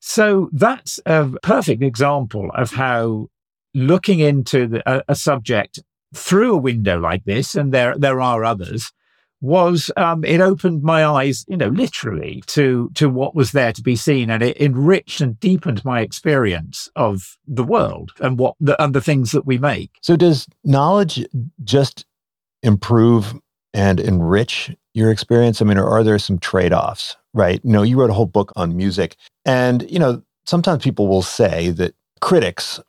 [0.00, 3.28] So that's a perfect example of how
[3.74, 5.78] looking into the, a, a, subject
[6.14, 8.90] through a window like this, and there there are others,
[9.40, 13.82] was um, it opened my eyes, you know, literally to to what was there to
[13.82, 18.82] be seen, and it enriched and deepened my experience of the world and what the,
[18.82, 19.90] and the things that we make.
[20.02, 21.24] So, does knowledge
[21.62, 22.04] just
[22.62, 23.34] improve
[23.72, 25.60] and enrich your experience?
[25.60, 27.16] I mean, or are there some trade offs?
[27.32, 27.60] Right?
[27.64, 31.22] You know, you wrote a whole book on music and, you know, sometimes people will
[31.22, 32.80] say that critics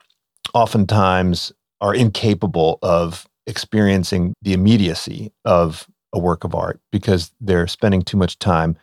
[0.52, 8.02] oftentimes are incapable of experiencing the immediacy of a work of art because they're spending
[8.02, 8.76] too much time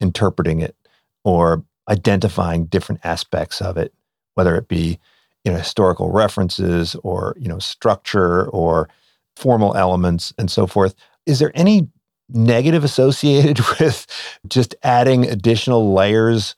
[0.00, 0.76] interpreting it
[1.24, 3.92] or identifying different aspects of it,
[4.34, 4.98] whether it be
[5.44, 8.88] you know historical references or you know structure or
[9.36, 10.94] formal elements and so forth.
[11.26, 11.88] Is there any
[12.28, 14.06] negative associated with
[14.48, 16.54] just adding additional layers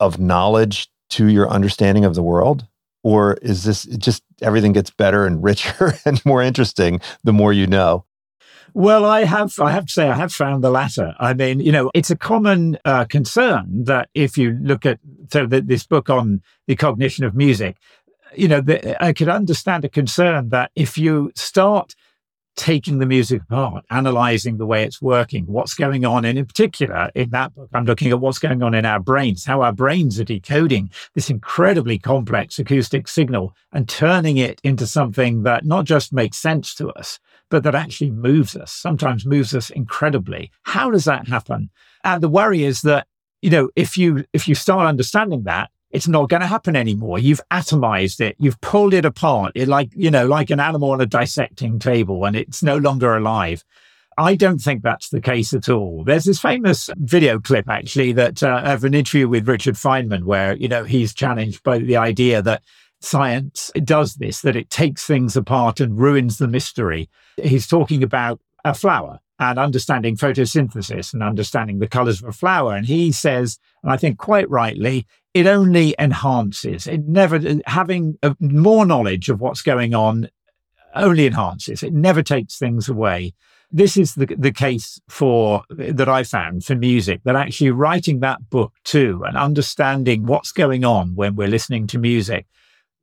[0.00, 2.66] of knowledge to your understanding of the world?
[3.04, 7.66] Or is this just everything gets better and richer and more interesting the more you
[7.66, 8.04] know?
[8.74, 11.14] Well, I have, I have to say, I have found the latter.
[11.18, 14.98] I mean, you know, it's a common uh, concern that if you look at
[15.30, 17.76] so the, this book on the cognition of music,
[18.34, 21.94] you know, the, I could understand a concern that if you start
[22.56, 26.24] taking the music apart, analyzing the way it's working, what's going on.
[26.24, 29.44] And in particular, in that book, I'm looking at what's going on in our brains,
[29.44, 35.42] how our brains are decoding this incredibly complex acoustic signal and turning it into something
[35.44, 37.18] that not just makes sense to us,
[37.50, 40.50] but that actually moves us, sometimes moves us incredibly.
[40.62, 41.70] How does that happen?
[42.04, 43.06] And the worry is that,
[43.40, 47.18] you know, if you, if you start understanding that, it's not going to happen anymore.
[47.18, 48.34] You've atomized it.
[48.38, 49.52] You've pulled it apart.
[49.54, 53.14] It like, you know, like an animal on a dissecting table and it's no longer
[53.14, 53.62] alive.
[54.18, 56.04] I don't think that's the case at all.
[56.04, 60.56] There's this famous video clip actually that uh, of an interview with Richard Feynman where,
[60.56, 62.62] you know, he's challenged by the idea that
[63.00, 67.08] science does this, that it takes things apart and ruins the mystery.
[67.42, 72.74] He's talking about a flower and understanding photosynthesis and understanding the colors of a flower.
[72.76, 76.86] And he says, and I think quite rightly, it only enhances.
[76.86, 80.28] It never, having a, more knowledge of what's going on
[80.94, 81.82] only enhances.
[81.82, 83.32] It never takes things away.
[83.70, 88.50] This is the, the case for that I found for music, that actually writing that
[88.50, 92.46] book too and understanding what's going on when we're listening to music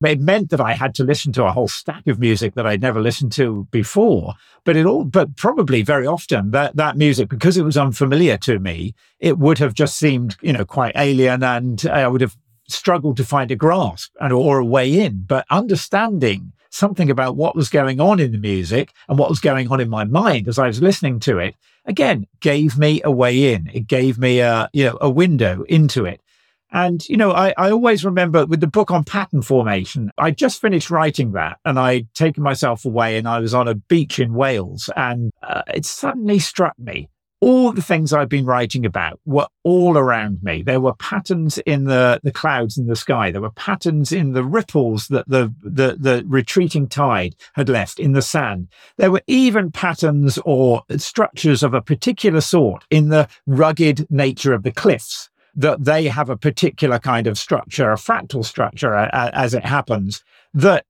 [0.08, 2.82] it meant that I had to listen to a whole stack of music that I'd
[2.82, 4.36] never listened to before.
[4.64, 8.60] But it all, but probably very often that, that music, because it was unfamiliar to
[8.60, 13.18] me, it would have just seemed, you know, quite alien and I would have struggled
[13.18, 15.24] to find a grasp and, or a way in.
[15.28, 19.70] But understanding something about what was going on in the music and what was going
[19.72, 23.54] on in my mind as I was listening to it, again, gave me a way
[23.54, 23.70] in.
[23.74, 26.22] It gave me a, you know, a window into it.
[26.72, 30.62] And, you know, I, I always remember with the book on pattern formation, I just
[30.62, 34.34] finished writing that and I'd taken myself away and I was on a beach in
[34.34, 37.10] Wales and uh, it suddenly struck me.
[37.42, 40.62] All the things I've been writing about were all around me.
[40.62, 43.32] There were patterns in the, the clouds in the sky.
[43.32, 48.12] There were patterns in the ripples that the, the, the retreating tide had left in
[48.12, 48.68] the sand.
[48.98, 54.64] There were even patterns or structures of a particular sort in the rugged nature of
[54.64, 55.30] the cliffs
[55.60, 60.86] that they have a particular kind of structure, a fractal structure as it happens, that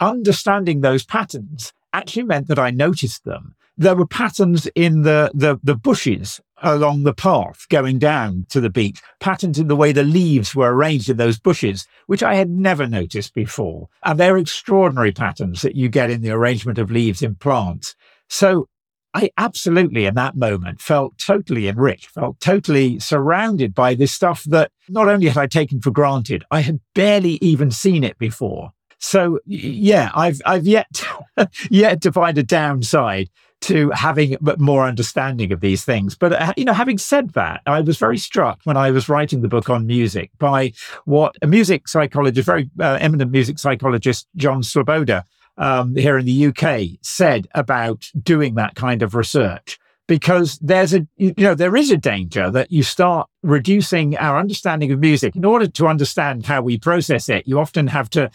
[0.00, 3.54] understanding those patterns actually meant that I noticed them.
[3.76, 8.70] There were patterns in the, the, the bushes along the path going down to the
[8.70, 12.48] beach, patterns in the way the leaves were arranged in those bushes, which I had
[12.48, 13.88] never noticed before.
[14.04, 17.94] And they're extraordinary patterns that you get in the arrangement of leaves in plants.
[18.30, 18.68] So
[19.14, 24.72] I absolutely, in that moment, felt totally enriched, felt totally surrounded by this stuff that
[24.88, 28.72] not only had I taken for granted, I had barely even seen it before.
[28.98, 33.30] So yeah, I've I've yet to, yet to find a downside
[33.62, 36.14] to having more understanding of these things.
[36.14, 39.42] But uh, you know, having said that, I was very struck when I was writing
[39.42, 40.72] the book on music by
[41.04, 45.24] what a music psychologist, very uh, eminent music psychologist, John Sloboda,
[45.56, 51.06] um, here in the UK said about doing that kind of research because there's a
[51.16, 55.34] you know there is a danger that you start reducing our understanding of music.
[55.34, 58.30] In order to understand how we process it you often have to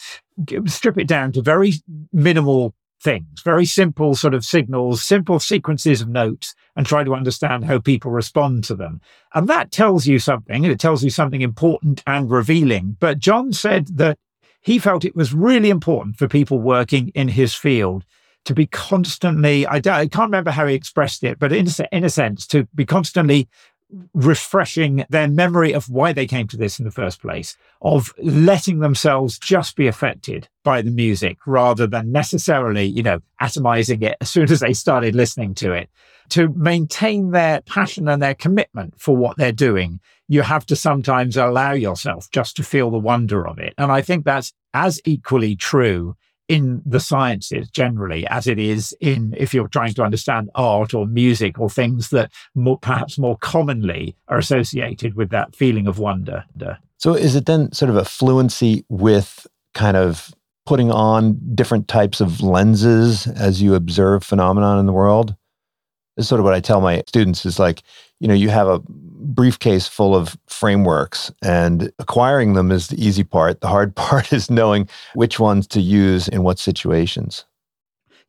[0.66, 1.74] strip it down to very
[2.14, 7.66] minimal things very simple sort of signals simple sequences of notes and try to understand
[7.66, 9.02] how people respond to them.
[9.34, 10.64] And that tells you something.
[10.64, 12.98] It tells you something important and revealing.
[13.00, 14.18] But john said that
[14.62, 18.06] he felt it was really important for people working in his field
[18.46, 22.10] to be constantly, I, I can't remember how he expressed it, but in, in a
[22.10, 23.48] sense, to be constantly
[24.14, 28.80] refreshing their memory of why they came to this in the first place, of letting
[28.80, 34.30] themselves just be affected by the music rather than necessarily, you know, atomizing it as
[34.30, 35.90] soon as they started listening to it.
[36.30, 41.38] To maintain their passion and their commitment for what they're doing, you have to sometimes
[41.38, 43.74] allow yourself just to feel the wonder of it.
[43.80, 46.16] And I think that's as equally true
[46.50, 51.06] in the sciences generally as it is in if you're trying to understand art or
[51.06, 56.44] music or things that more, perhaps more commonly are associated with that feeling of wonder.
[56.98, 60.34] So is it then sort of a fluency with kind of
[60.66, 65.36] putting on different types of lenses as you observe phenomenon in the world?
[66.18, 67.84] Is sort of what I tell my students is like,
[68.20, 68.82] you know, you have a
[69.20, 73.62] briefcase full of frameworks and acquiring them is the easy part.
[73.62, 77.46] The hard part is knowing which ones to use in what situations.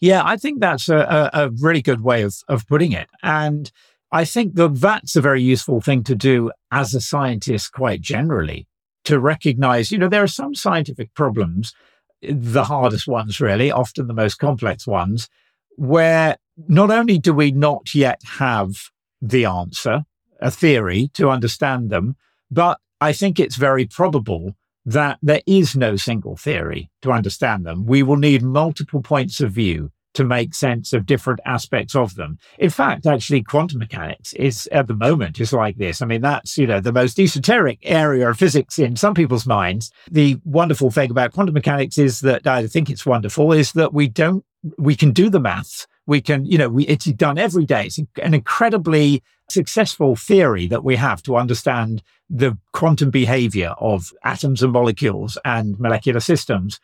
[0.00, 3.08] Yeah, I think that's a, a, really good way of, of putting it.
[3.22, 3.70] And
[4.10, 8.66] I think that that's a very useful thing to do as a scientist, quite generally,
[9.04, 11.74] to recognize, you know, there are some scientific problems,
[12.22, 15.28] the hardest ones, really, often the most complex ones,
[15.76, 16.36] where
[16.66, 18.90] not only do we not yet have
[19.20, 20.04] the answer,
[20.40, 22.16] a theory to understand them,
[22.50, 27.86] but I think it's very probable that there is no single theory to understand them.
[27.86, 32.38] We will need multiple points of view to make sense of different aspects of them.
[32.58, 36.02] In fact, actually, quantum mechanics is at the moment is like this.
[36.02, 39.92] I mean, that's, you know, the most esoteric area of physics in some people's minds.
[40.10, 44.08] The wonderful thing about quantum mechanics is that I think it's wonderful is that we
[44.08, 44.44] don't,
[44.78, 45.86] we can do the maths.
[46.10, 47.86] We can, you know, we, it's done every day.
[47.86, 54.60] It's an incredibly successful theory that we have to understand the quantum behavior of atoms
[54.60, 56.80] and molecules and molecular systems.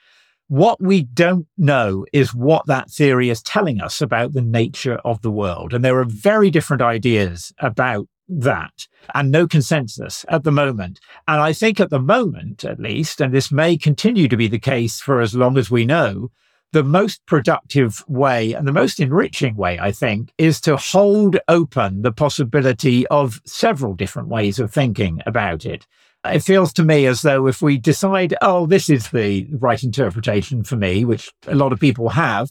[0.47, 5.23] What we don't know is what that theory is telling us about the nature of
[5.23, 5.75] the world.
[5.75, 11.01] And there are very different ideas about that and no consensus at the moment.
[11.27, 14.61] And I think at the moment, at least, and this may continue to be the
[14.61, 16.31] case for as long as we know,
[16.77, 22.03] the most productive way and the most enriching way, I think, is to hold open
[22.03, 25.87] the possibility of several different ways of thinking about it.
[26.27, 30.65] It feels to me as though if we decide, oh, this is the right interpretation
[30.65, 32.51] for me, which a lot of people have,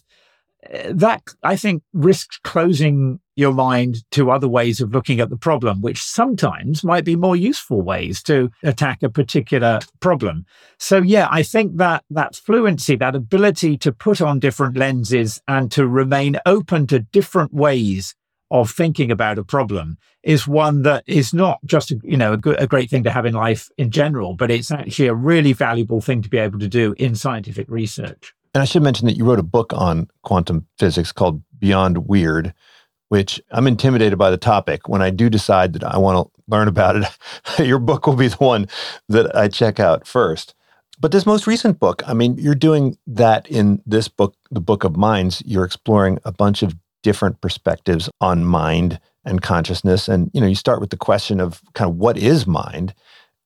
[0.90, 5.82] that I think risks closing your mind to other ways of looking at the problem,
[5.82, 10.46] which sometimes might be more useful ways to attack a particular problem.
[10.80, 15.72] So yeah, I think that that fluency, that ability to put on different lenses and
[15.74, 18.16] to remain open to different ways
[18.52, 22.60] of thinking about a problem is one that is not just you know a, good,
[22.60, 26.02] a great thing to have in life in general, but it's actually a really valuable
[26.02, 28.34] thing to be able to do in scientific research.
[28.56, 32.54] And I should mention that you wrote a book on quantum physics called Beyond Weird,
[33.10, 34.88] which I'm intimidated by the topic.
[34.88, 37.06] When I do decide that I want to learn about it,
[37.68, 38.70] your book will be the one
[39.10, 40.56] that I check out first.
[41.02, 44.86] But this most recent book, I mean, you're doing that in this book, The Book
[44.86, 45.44] of Minds.
[45.46, 50.08] You're exploring a bunch of different perspectives on mind and consciousness.
[50.08, 52.94] And, you know, you start with the question of kind of what is mind?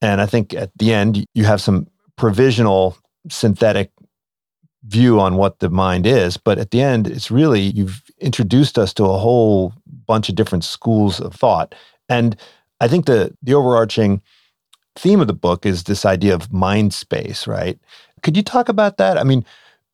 [0.00, 2.96] And I think at the end, you have some provisional
[3.28, 3.90] synthetic
[4.84, 6.36] view on what the mind is.
[6.36, 9.74] But at the end, it's really, you've introduced us to a whole
[10.06, 11.74] bunch of different schools of thought.
[12.08, 12.36] And
[12.80, 14.22] I think the, the overarching
[14.96, 17.78] theme of the book is this idea of mind space, right?
[18.22, 19.18] Could you talk about that?
[19.18, 19.44] I mean,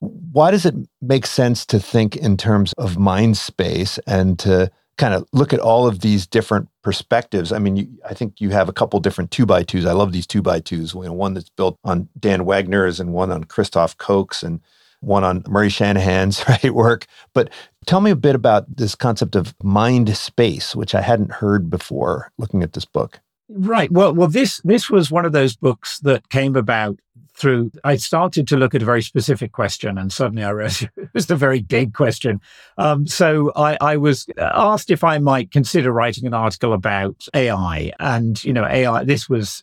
[0.01, 5.15] why does it make sense to think in terms of mind space and to kind
[5.15, 7.53] of look at all of these different perspectives?
[7.53, 9.87] I mean, you, I think you have a couple different two by twos.
[9.87, 10.95] I love these two by twos.
[10.95, 14.61] You know, one that's built on Dan Wegner's and one on Christof Koch's and
[15.01, 17.07] one on Murray Shanahan's right work.
[17.35, 17.51] But
[17.87, 22.33] tell me a bit about this concept of mind space, which I hadn't heard before
[22.39, 23.21] looking at this book.
[23.49, 23.91] Right.
[23.93, 26.99] Well, well, this this was one of those books that came about
[27.37, 31.11] through, I started to look at a very specific question, and suddenly I realized it
[31.13, 32.41] was a very big question.
[32.79, 37.93] Um, so I, I, was asked if I might consider writing an article about AI,
[38.01, 39.05] and you know, AI.
[39.05, 39.63] This was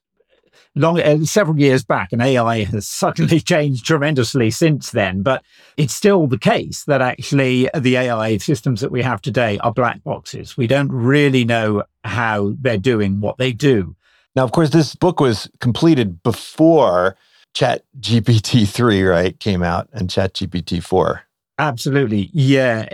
[0.75, 5.23] long uh, several years back, and AI has suddenly changed tremendously since then.
[5.23, 5.43] But
[5.77, 10.03] it's still the case that actually the AI systems that we have today are black
[10.03, 10.57] boxes.
[10.57, 13.95] We don't really know how they're doing what they do.
[14.35, 17.15] Now, of course, this book was completed before
[17.53, 21.21] Chat GPT 3, right, came out and Chat GPT 4.
[21.59, 22.31] Absolutely.
[22.33, 22.87] Yeah.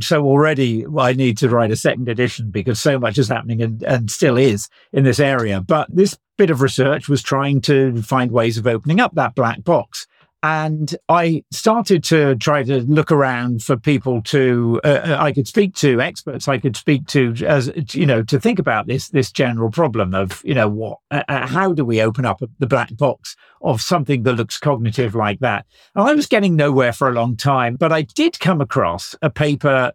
[0.00, 3.82] So already I need to write a second edition because so much is happening and,
[3.82, 5.60] and still is in this area.
[5.60, 9.64] But this bit of research was trying to find ways of opening up that black
[9.64, 10.06] box.
[10.46, 15.48] And I started to try to look around for people to uh, uh, I could
[15.48, 19.32] speak to experts I could speak to as you know to think about this this
[19.32, 22.96] general problem of you know what uh, uh how do we open up the black
[22.96, 25.66] box of something that looks cognitive like that.
[25.96, 29.30] And I was getting nowhere for a long time, but I did come across a
[29.30, 29.90] paper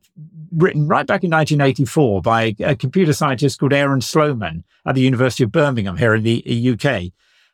[0.52, 5.45] written right back in 1984 by a computer scientist called Aaron Sloman at the University
[5.45, 7.14] of Birmingham here in the UK.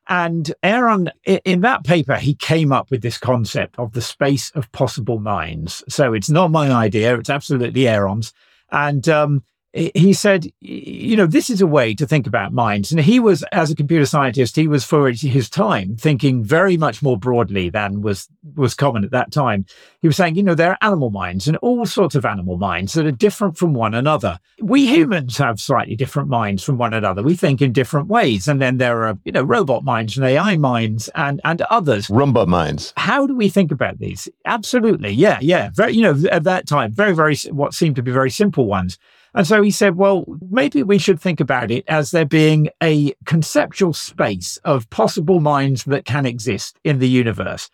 [0.10, 4.72] And Aaron, in that paper, he came up with this concept of the space of
[4.72, 5.84] possible minds.
[5.90, 8.34] So it's not my idea; it's absolutely Aaron's.
[8.72, 9.44] And um,
[9.78, 12.92] he said, you know, this is a way to think about minds.
[12.92, 17.04] And he was, as a computer scientist, he was for his time thinking very much
[17.04, 19.66] more broadly than was was common at that time.
[20.02, 22.94] He was saying, you know, there are animal minds and all sorts of animal minds
[22.94, 24.40] that are different from one another.
[24.62, 27.22] We humans have slightly different minds from one another.
[27.22, 28.48] We think in different ways.
[28.48, 32.08] And then there are, you know, robot minds and AI minds and and others.
[32.08, 32.94] Roomba minds.
[32.98, 34.28] How do we think about these?
[34.46, 35.12] Absolutely.
[35.12, 35.38] Yeah.
[35.42, 35.70] Yeah.
[35.74, 38.98] Very, you know, at that time, very, very, what seemed to be very simple ones.
[39.38, 43.14] And so he said, well, maybe we should think about it as there being a
[43.26, 47.70] conceptual space of possible minds that can exist in the universe.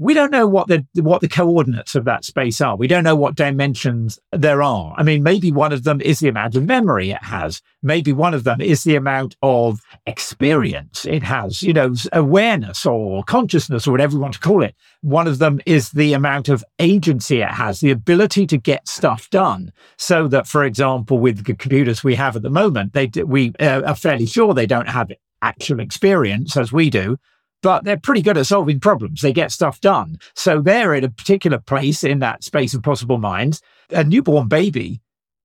[0.00, 2.74] We don't know what the what the coordinates of that space are.
[2.74, 4.94] We don't know what dimensions there are.
[4.96, 7.60] I mean, maybe one of them is the amount of memory it has.
[7.82, 13.22] Maybe one of them is the amount of experience it has, you know, awareness or
[13.24, 14.74] consciousness or whatever you want to call it.
[15.02, 19.28] One of them is the amount of agency it has, the ability to get stuff
[19.28, 19.70] done.
[19.98, 23.82] So that, for example, with the computers we have at the moment, they we uh,
[23.82, 27.18] are fairly sure they don't have actual experience as we do,
[27.62, 29.20] but they're pretty good at solving problems.
[29.20, 30.18] They get stuff done.
[30.34, 33.60] So they're in a particular place in that space of possible minds.
[33.90, 35.00] A newborn baby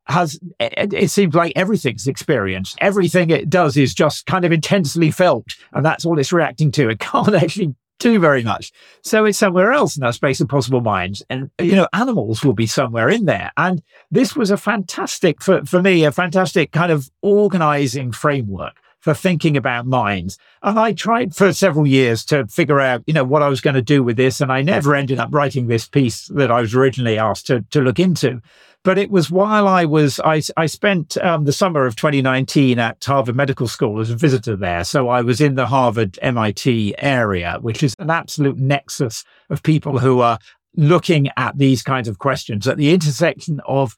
[0.07, 2.78] has, it, it seems like everything's experienced.
[2.80, 6.89] Everything it does is just kind of intensely felt, and that's all it's reacting to.
[6.89, 8.72] It can't actually do very much.
[9.03, 11.24] So it's somewhere else in that space of possible minds.
[11.30, 13.51] And, you know, animals will be somewhere in there.
[13.57, 18.76] And this was a fantastic, for, for me, a fantastic kind of organizing framework
[19.06, 20.39] for thinking about minds.
[20.64, 23.76] And I tried for several years to figure out, you know, what I was going
[23.76, 24.41] to do with this.
[24.41, 27.82] And I never ended up writing this piece that I was originally asked to, to
[27.82, 28.41] look into.
[28.84, 33.06] But it was while I was, I, I spent um, the summer of 2019 at
[33.06, 34.84] Harvard Medical School as a visitor there.
[34.84, 39.99] So I was in the Harvard MIT area, which is an absolute nexus of people
[39.99, 40.39] who are
[40.76, 43.95] looking at these kinds of questions at the intersection of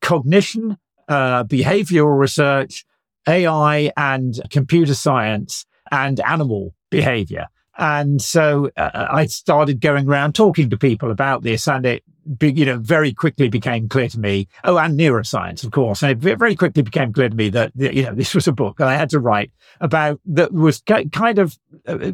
[0.00, 0.76] cognition,
[1.08, 2.84] uh, behavioral research,
[3.28, 7.46] AI and computer science and animal behavior.
[7.78, 12.04] And so uh, I started going around talking to people about this, and it,
[12.42, 14.48] you know, very quickly became clear to me.
[14.64, 18.02] Oh, and neuroscience, of course, and it very quickly became clear to me that you
[18.02, 19.50] know this was a book I had to write
[19.80, 22.12] about that was kind of uh,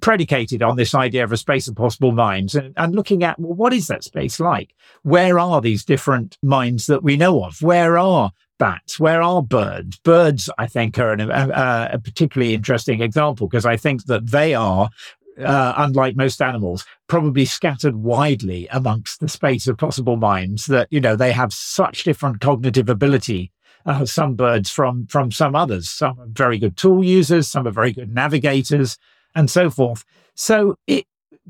[0.00, 3.54] predicated on this idea of a space of possible minds and, and looking at well,
[3.54, 4.74] what is that space like?
[5.02, 7.60] Where are these different minds that we know of?
[7.62, 9.00] Where are bats?
[9.00, 9.98] Where are birds?
[9.98, 14.54] Birds, I think, are an, a, a particularly interesting example because I think that they
[14.54, 14.90] are
[15.38, 21.00] uh, unlike most animals, probably scattered widely amongst the space of possible minds that, you
[21.00, 23.50] know, they have such different cognitive ability.
[23.84, 25.88] Uh, some birds from, from some others.
[25.88, 28.96] Some are very good tool users, some are very good navigators,
[29.34, 30.04] and so forth.
[30.34, 31.06] So it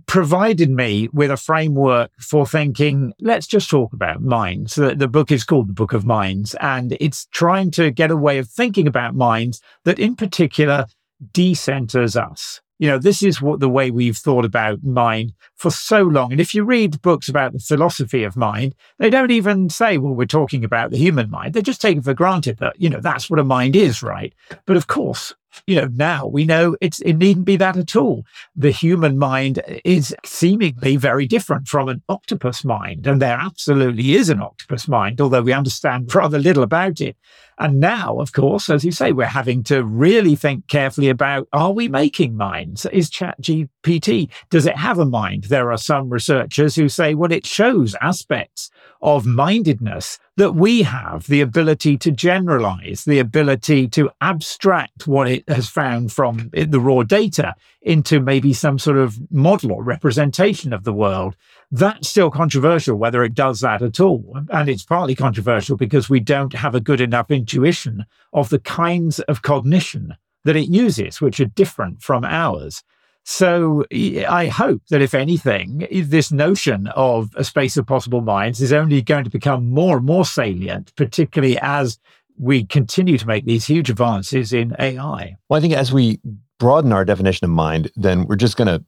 [0.07, 4.75] provided me with a framework for thinking, let's just talk about minds.
[4.75, 8.17] The, the book is called The Book of Minds, and it's trying to get a
[8.17, 10.87] way of thinking about minds that in particular
[11.33, 12.61] decenters us.
[12.79, 16.33] You know, this is what the way we've thought about mind for so long.
[16.33, 20.15] And if you read books about the philosophy of mind, they don't even say, well,
[20.15, 21.55] we're talking about the human mind.
[21.55, 24.35] They're just taking for granted that, you know, that's what a mind is, right?
[24.67, 25.33] But of course,
[25.67, 28.25] you know, now we know it's, it needn't be that at all.
[28.57, 33.07] The human mind is seemingly very different from an octopus mind.
[33.07, 37.17] And there absolutely is an octopus mind, although we understand rather little about it.
[37.59, 41.71] And now, of course, as you say, we're having to really think carefully about, are
[41.71, 42.87] we making minds?
[42.87, 45.45] Is ChatGPT, does it have a mind?
[45.45, 51.27] There are some researchers who say, well, it shows aspects of mindedness that we have
[51.27, 57.03] the ability to generalize, the ability to abstract what it has found from the raw
[57.03, 61.37] data into maybe some sort of model or representation of the world.
[61.71, 64.39] That's still controversial whether it does that at all.
[64.51, 69.21] And it's partly controversial because we don't have a good enough intuition of the kinds
[69.21, 72.83] of cognition that it uses, which are different from ours.
[73.25, 78.73] So I hope that if anything, this notion of a space of possible minds is
[78.73, 82.01] only going to become more and more salient, particularly as
[82.43, 85.37] we continue to make these huge advances in AI.
[85.49, 86.19] Well, I think as we
[86.59, 88.85] broaden our definition of mind, then we're just going to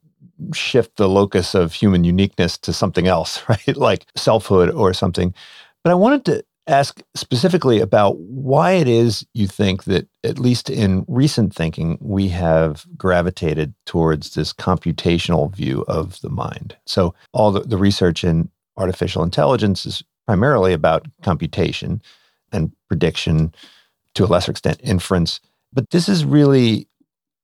[0.53, 3.77] shift the locus of human uniqueness to something else, right?
[3.77, 5.33] Like selfhood or something.
[5.85, 10.69] But I wanted to ask specifically about why it is you think that, at least
[10.69, 16.77] in recent thinking, we have gravitated towards this computational view of the mind.
[16.87, 22.03] So, all the, the research in artificial intelligence is primarily about computation
[22.95, 23.53] prediction,
[24.15, 25.41] to a lesser extent, inference.
[25.73, 26.87] But this is really,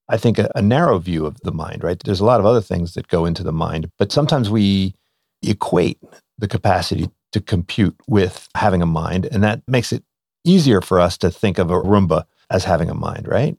[0.08, 2.00] I think, a, a narrow view of the mind, right?
[2.04, 4.94] There's a lot of other things that go into the mind, but sometimes we
[5.42, 5.98] equate
[6.38, 9.26] the capacity to compute with having a mind.
[9.32, 10.04] And that makes it
[10.44, 13.56] easier for us to think of a Roomba as having a mind, right?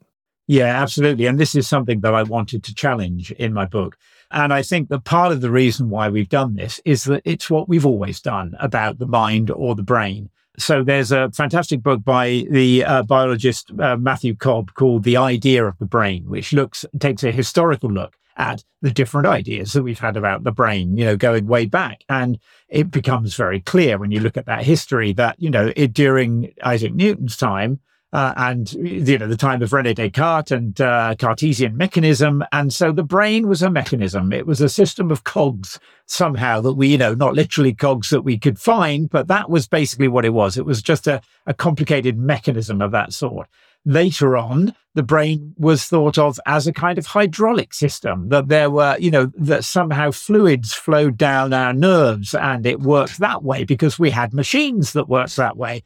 [0.47, 1.25] Yeah, absolutely.
[1.25, 3.97] And this is something that I wanted to challenge in my book.
[4.31, 7.49] And I think that part of the reason why we've done this is that it's
[7.49, 10.29] what we've always done about the mind or the brain.
[10.57, 15.65] So there's a fantastic book by the uh, biologist uh, Matthew Cobb called The Idea
[15.65, 19.99] of the Brain, which looks takes a historical look at the different ideas that we've
[19.99, 22.03] had about the brain, you know, going way back.
[22.09, 22.39] And
[22.69, 26.53] it becomes very clear when you look at that history that, you know, it, during
[26.63, 27.79] Isaac Newton's time,
[28.13, 32.91] uh, and you know the time of Rene Descartes and uh, Cartesian mechanism, and so
[32.91, 34.33] the brain was a mechanism.
[34.33, 38.23] It was a system of cogs somehow that we, you know, not literally cogs that
[38.23, 40.57] we could find, but that was basically what it was.
[40.57, 43.47] It was just a, a complicated mechanism of that sort.
[43.85, 48.69] Later on, the brain was thought of as a kind of hydraulic system, that there
[48.69, 53.63] were, you know, that somehow fluids flowed down our nerves and it worked that way
[53.63, 55.83] because we had machines that worked that way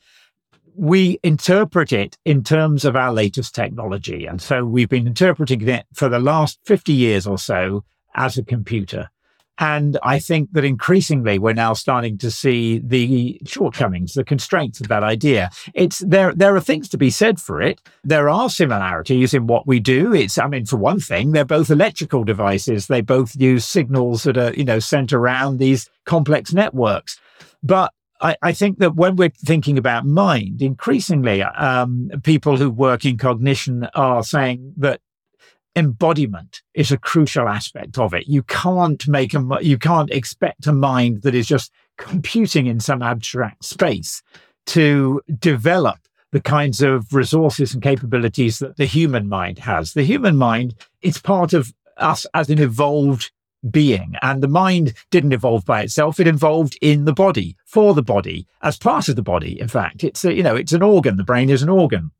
[0.77, 4.25] we interpret it in terms of our latest technology.
[4.25, 7.83] And so we've been interpreting it for the last 50 years or so
[8.15, 9.09] as a computer.
[9.57, 14.89] And I think that increasingly we're now starting to see the shortcomings, the constraints of
[14.89, 15.49] that idea.
[15.73, 17.79] It's there, there are things to be said for it.
[18.03, 20.13] There are similarities in what we do.
[20.13, 22.87] It's, I mean, for one thing, they're both electrical devices.
[22.87, 27.17] They both use signals that are, you know, sent around these complex networks.
[27.63, 33.05] But I, I, think that when we're thinking about mind, increasingly, um, people who work
[33.05, 35.01] in cognition are saying that
[35.75, 38.27] embodiment is a crucial aspect of it.
[38.27, 43.01] You can't make a, you can't expect a mind that is just computing in some
[43.01, 44.23] abstract space
[44.67, 45.99] to develop
[46.31, 49.93] the kinds of resources and capabilities that the human mind has.
[49.93, 53.31] The human mind is part of us as an evolved
[53.69, 54.15] being.
[54.21, 56.19] And the mind didn't evolve by itself.
[56.19, 59.59] It evolved in the body, for the body, as part of the body.
[59.59, 61.17] In fact, it's a, you know, it's an organ.
[61.17, 62.11] The brain is an organ.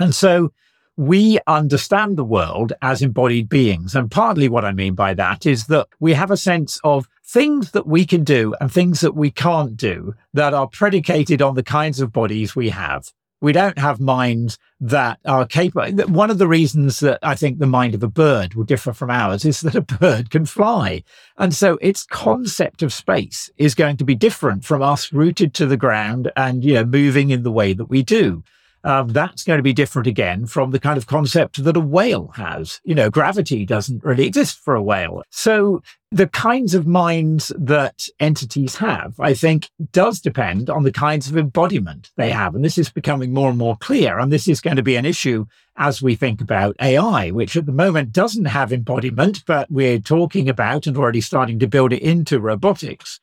[0.00, 0.52] And so
[0.96, 3.94] we understand the world as embodied beings.
[3.94, 7.72] And partly what I mean by that is that we have a sense of things
[7.72, 11.62] that we can do and things that we can't do that are predicated on the
[11.62, 13.12] kinds of bodies we have.
[13.44, 16.06] We don't have minds that are capable.
[16.06, 19.10] One of the reasons that I think the mind of a bird will differ from
[19.10, 21.04] ours is that a bird can fly.
[21.36, 25.66] And so its concept of space is going to be different from us rooted to
[25.66, 28.42] the ground and, you know, moving in the way that we do
[28.84, 32.30] um, that's going to be different again from the kind of concept that a whale
[32.36, 32.80] has.
[32.84, 35.22] You know, gravity doesn't really exist for a whale.
[35.30, 41.30] So the kinds of minds that entities have, I think, does depend on the kinds
[41.30, 42.54] of embodiment they have.
[42.54, 44.18] And this is becoming more and more clear.
[44.18, 47.64] And this is going to be an issue as we think about AI, which at
[47.64, 52.02] the moment doesn't have embodiment, but we're talking about and already starting to build it
[52.02, 53.18] into robotics.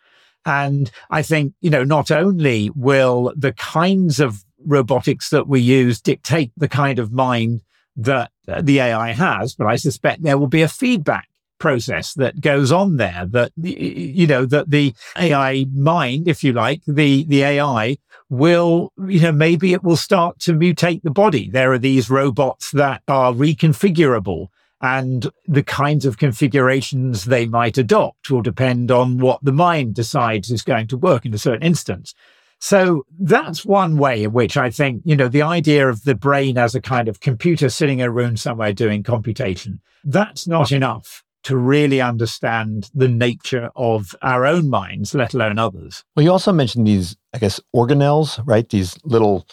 [0.46, 6.02] And I think, you know, not only will the kinds of robotics that we use
[6.02, 7.62] dictate the kind of mind
[7.96, 11.28] that uh, the AI has, but I suspect there will be a feedback
[11.62, 16.82] process that goes on there that you know that the AI mind if you like
[16.88, 17.98] the the AI
[18.30, 21.50] will you know maybe it will start to mutate the body.
[21.50, 24.48] There are these robots that are reconfigurable
[24.82, 30.50] and the kinds of configurations they might adopt will depend on what the mind decides
[30.50, 32.16] is going to work in a certain instance
[32.62, 36.60] so that's one way in which I think, you know, the idea of the brain
[36.60, 41.24] as a kind of computer sitting in a room somewhere doing computation, that's not enough
[41.44, 46.04] to really understand the nature of our own minds, let alone others.
[46.16, 48.70] Well, you also mentioned these, I guess, organelles, right?
[48.70, 49.48] These little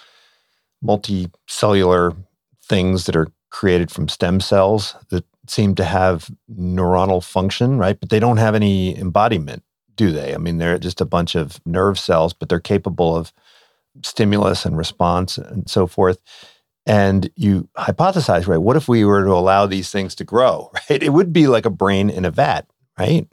[0.84, 2.14] multicellular
[2.62, 7.98] things that are created from stem cells that seem to have neuronal function, right?
[7.98, 9.62] But they don't have any embodiment
[9.98, 10.32] do they?
[10.32, 13.32] I mean, they're just a bunch of nerve cells, but they're capable of
[14.02, 16.18] stimulus and response and so forth.
[16.86, 18.56] And you hypothesize, right?
[18.56, 21.02] What if we were to allow these things to grow, right?
[21.02, 22.66] It would be like a brain in a vat,
[22.98, 23.28] right?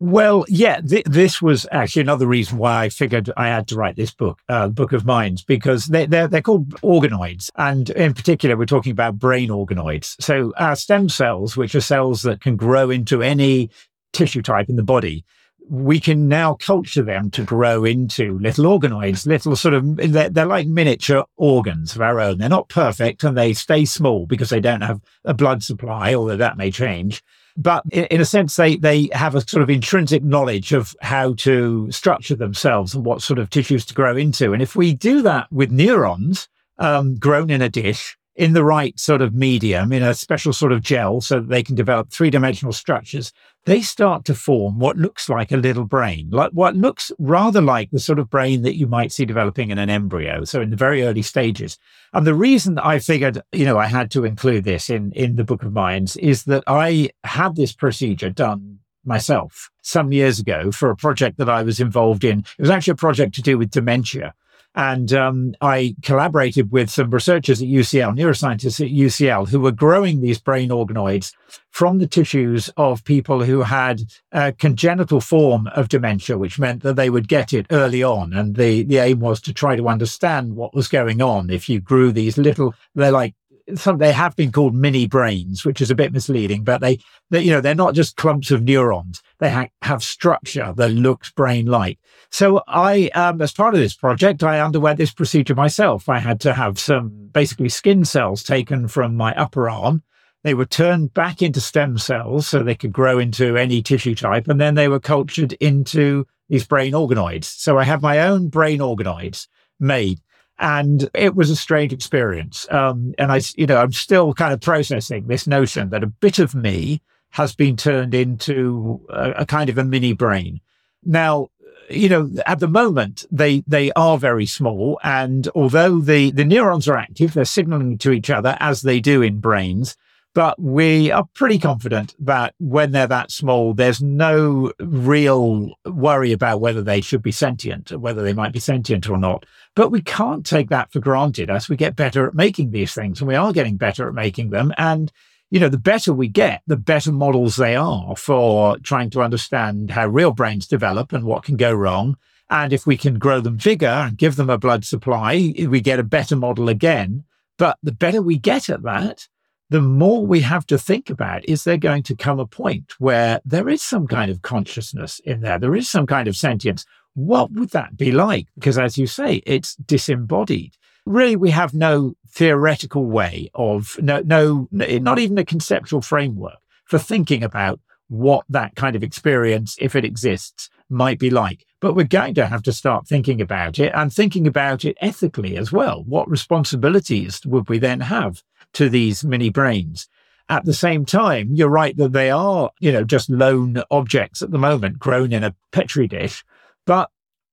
[0.00, 3.96] Well, yeah, th- this was actually another reason why I figured I had to write
[3.96, 7.50] this book, uh, Book of Minds, because they, they're, they're called organoids.
[7.56, 10.14] And in particular, we're talking about brain organoids.
[10.22, 13.70] So our stem cells, which are cells that can grow into any
[14.12, 15.24] tissue type in the body,
[15.68, 20.46] we can now culture them to grow into little organoids, little sort of, they're, they're,
[20.46, 22.38] like miniature organs of our own.
[22.38, 26.36] They're not perfect and they stay small because they don't have a blood supply, although
[26.36, 27.22] that may change.
[27.56, 31.34] But in, in a sense, they, they have a sort of intrinsic knowledge of how
[31.34, 34.52] to structure themselves and what sort of tissues to grow into.
[34.52, 36.48] And if we do that with neurons
[36.78, 40.70] um, grown in a dish, in the right sort of medium, in a special sort
[40.70, 43.32] of gel, so that they can develop three dimensional structures,
[43.66, 47.90] they start to form what looks like a little brain, like what looks rather like
[47.90, 50.44] the sort of brain that you might see developing in an embryo.
[50.44, 51.78] So in the very early stages.
[52.14, 55.44] And the reason I figured, you know, I had to include this in, in the
[55.44, 60.90] Book of Minds is that I had this procedure done myself some years ago for
[60.90, 62.44] a project that I was involved in.
[62.56, 64.32] It was actually a project to do with dementia.
[64.78, 70.20] And um, I collaborated with some researchers at UCL, neuroscientists at UCL, who were growing
[70.20, 71.34] these brain organoids
[71.72, 76.94] from the tissues of people who had a congenital form of dementia, which meant that
[76.94, 78.32] they would get it early on.
[78.32, 81.80] And the, the aim was to try to understand what was going on if you
[81.80, 83.34] grew these little, they're like
[83.76, 86.98] some they have been called mini brains, which is a bit misleading, but they,
[87.30, 89.22] they you know, they're not just clumps of neurons.
[89.38, 91.98] They ha- have structure that looks brain-like.
[92.30, 96.08] So I, um, as part of this project, I underwent this procedure myself.
[96.08, 100.02] I had to have some basically skin cells taken from my upper arm.
[100.44, 104.48] They were turned back into stem cells so they could grow into any tissue type,
[104.48, 107.44] and then they were cultured into these brain organoids.
[107.44, 109.48] So I have my own brain organoids
[109.80, 110.20] made
[110.58, 112.66] and it was a strange experience.
[112.70, 116.38] Um, and I, you know, I'm still kind of processing this notion that a bit
[116.38, 117.00] of me
[117.30, 120.60] has been turned into a, a kind of a mini brain.
[121.04, 121.50] Now,
[121.90, 124.98] you know, at the moment, they, they are very small.
[125.02, 129.22] And although the, the neurons are active, they're signaling to each other as they do
[129.22, 129.96] in brains.
[130.38, 136.60] But we are pretty confident that when they're that small, there's no real worry about
[136.60, 139.46] whether they should be sentient, whether they might be sentient or not.
[139.74, 143.20] But we can't take that for granted as we get better at making these things.
[143.20, 144.72] And we are getting better at making them.
[144.78, 145.10] And,
[145.50, 149.90] you know, the better we get, the better models they are for trying to understand
[149.90, 152.16] how real brains develop and what can go wrong.
[152.48, 155.98] And if we can grow them bigger and give them a blood supply, we get
[155.98, 157.24] a better model again.
[157.56, 159.26] But the better we get at that,
[159.70, 163.40] the more we have to think about is there going to come a point where
[163.44, 165.58] there is some kind of consciousness in there?
[165.58, 166.84] There is some kind of sentience.
[167.14, 168.48] What would that be like?
[168.54, 170.74] Because as you say, it's disembodied.
[171.04, 176.98] Really, we have no theoretical way of, no, no, not even a conceptual framework for
[176.98, 181.64] thinking about what that kind of experience, if it exists, might be like.
[181.80, 185.56] But we're going to have to start thinking about it and thinking about it ethically
[185.56, 186.02] as well.
[186.04, 188.42] What responsibilities would we then have
[188.74, 190.08] to these mini brains?
[190.48, 194.50] At the same time, you're right that they are, you know, just lone objects at
[194.50, 196.42] the moment grown in a petri dish,
[196.86, 197.10] but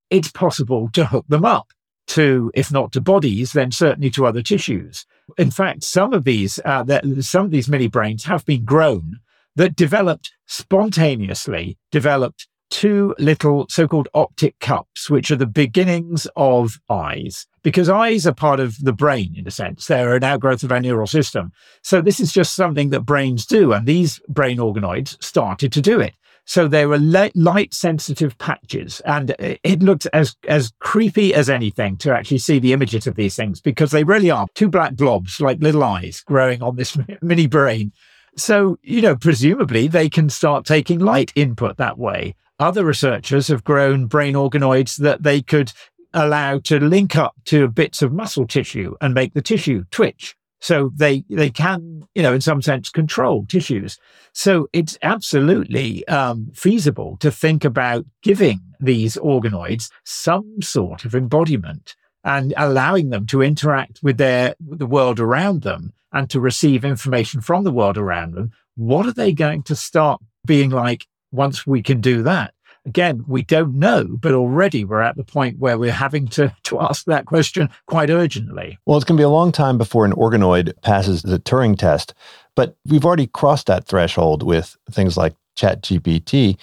[0.10, 1.68] it's possible to hook them up
[2.08, 5.06] to, if not to bodies, then certainly to other tissues.
[5.38, 6.86] In fact, some of these, uh,
[7.20, 9.20] some of these mini brains have been grown
[9.56, 17.48] that developed spontaneously, developed two little so-called optic cups, which are the beginnings of eyes,
[17.64, 19.88] because eyes are part of the brain in a sense.
[19.88, 21.54] They're an outgrowth of our neural system.
[21.84, 23.72] So this is just something that brains do.
[23.72, 26.16] And these brain organoids started to do it.
[26.44, 32.14] So they were light sensitive patches and it looked as, as creepy as anything to
[32.14, 35.60] actually see the images of these things because they really are two black blobs like
[35.62, 37.94] little eyes growing on this mini brain.
[38.38, 42.36] So, you know, presumably they can start taking light input that way.
[42.60, 45.72] Other researchers have grown brain organoids that they could
[46.14, 50.36] allow to link up to bits of muscle tissue and make the tissue twitch.
[50.60, 53.98] So they, they can, you know, in some sense control tissues.
[54.34, 61.96] So it's absolutely um, feasible to think about giving these organoids some sort of embodiment
[62.26, 67.40] and allowing them to interact with their, the world around them and to receive information
[67.40, 68.52] from the world around them.
[68.76, 72.54] What are they going to start being like once we can do that?
[72.86, 76.82] Again, we don't know, but already we're at the point where we're having to, to
[76.82, 78.78] ask that question quite urgently.
[78.86, 82.14] Well, it's going to be a long time before an organoid passes the Turing test,
[82.56, 86.58] but we've already crossed that threshold with things like chat gpt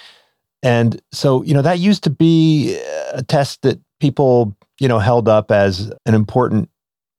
[0.63, 2.79] And so, you know, that used to be
[3.13, 6.69] a test that people, you know, held up as an important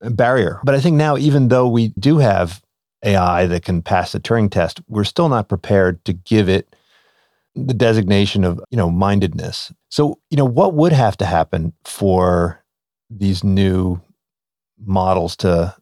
[0.01, 0.59] barrier.
[0.65, 2.61] But I think now, even though we do have
[3.05, 6.75] AI that can pass the Turing test, we're still not prepared to give it
[7.55, 9.71] the designation of you know mindedness.
[9.89, 12.61] So you know what would have to happen for
[13.09, 14.01] these new
[14.83, 15.73] models to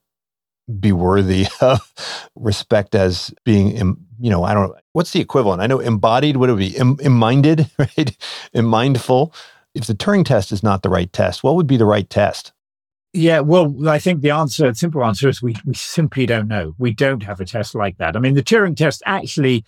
[0.80, 1.80] be worthy of
[2.36, 3.76] respect as being
[4.20, 5.64] you know I don't know what's the equivalent.
[5.64, 6.38] I know embodied.
[6.38, 6.78] What would it be?
[6.78, 8.16] Im, minded, right?
[8.54, 9.34] mindful.
[9.74, 12.52] If the Turing test is not the right test, what would be the right test?
[13.14, 16.76] Yeah, well, I think the answer, simple answer is we, we simply don't know.
[16.78, 18.16] We don't have a test like that.
[18.16, 19.66] I mean, the Turing test actually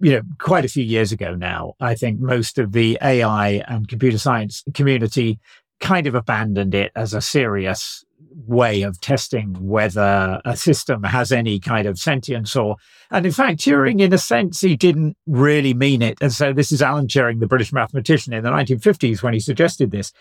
[0.00, 3.88] you know, quite a few years ago now, I think most of the AI and
[3.88, 5.38] computer science community
[5.80, 8.04] kind of abandoned it as a serious
[8.44, 12.76] way of testing whether a system has any kind of sentience or,
[13.10, 16.18] and in fact, Turing, in a sense, he didn't really mean it.
[16.20, 19.90] And so this is Alan Turing, the British mathematician in the 1950s when he suggested
[19.90, 20.12] this.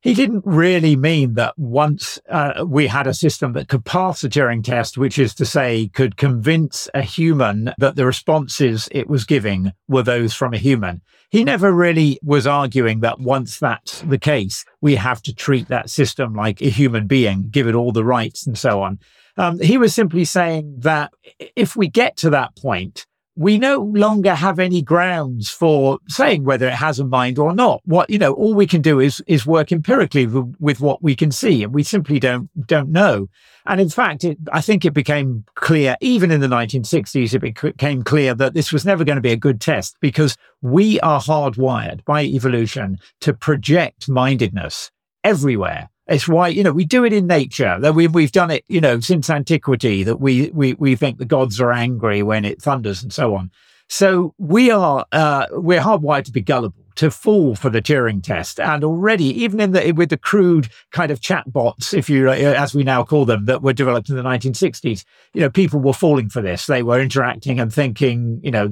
[0.00, 4.28] He didn't really mean that once uh, we had a system that could pass the
[4.28, 9.24] Turing test, which is to say, could convince a human that the responses it was
[9.24, 11.02] giving were those from a human.
[11.30, 15.90] He never really was arguing that once that's the case, we have to treat that
[15.90, 18.98] system like a human being, give it all the rights and so on.
[19.36, 21.12] Um, he was simply saying that
[21.56, 23.06] if we get to that point,
[23.36, 27.80] we no longer have any grounds for saying whether it has a mind or not.
[27.84, 31.14] What, you know, all we can do is, is work empirically with, with what we
[31.14, 33.28] can see and we simply don't, don't know.
[33.66, 38.02] And in fact, it, I think it became clear, even in the 1960s, it became
[38.02, 42.04] clear that this was never going to be a good test because we are hardwired
[42.04, 44.90] by evolution to project mindedness
[45.24, 45.88] everywhere.
[46.10, 47.78] It's why, you know, we do it in nature.
[47.78, 51.24] That we, we've done it, you know, since antiquity, that we, we, we think the
[51.24, 53.52] gods are angry when it thunders and so on.
[53.92, 58.60] So we are, uh, we're hardwired to be gullible to fall for the Turing test.
[58.60, 62.72] And already, even in the with the crude kind of chatbots, if you uh, as
[62.72, 66.28] we now call them, that were developed in the 1960s, you know, people were falling
[66.28, 66.66] for this.
[66.66, 68.70] They were interacting and thinking, you know,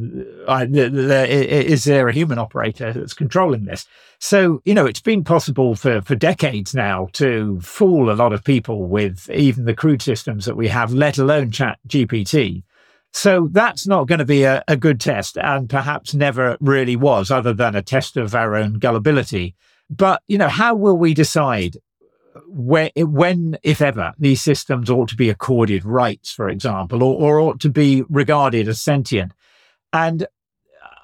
[0.49, 3.87] is there a human operator that's controlling this?
[4.21, 8.45] So, you know, it's been possible for, for decades now to fool a lot of
[8.45, 12.63] people with even the crude systems that we have, let alone Chat GPT.
[13.13, 17.31] So that's not going to be a, a good test and perhaps never really was,
[17.31, 19.57] other than a test of our own gullibility.
[19.91, 21.79] But, you know, how will we decide
[22.47, 27.41] where, when, if ever, these systems ought to be accorded rights, for example, or, or
[27.41, 29.33] ought to be regarded as sentient?
[29.93, 30.27] And uh,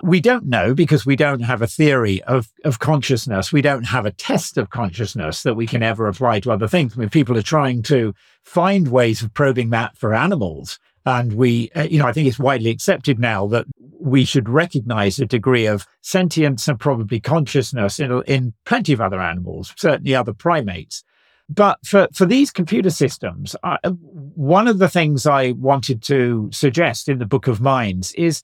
[0.02, 3.50] we don't know because we don't have a theory of, of consciousness.
[3.50, 6.94] We don't have a test of consciousness that we can ever apply to other things.
[6.94, 10.78] I mean, people are trying to find ways of probing that for animals.
[11.07, 13.66] And we, uh, you know, I think it's widely accepted now that
[14.00, 19.20] we should recognize a degree of sentience and probably consciousness in, in plenty of other
[19.20, 21.05] animals, certainly other primates.
[21.48, 27.09] But for, for these computer systems, I, one of the things I wanted to suggest
[27.09, 28.42] in the Book of Minds is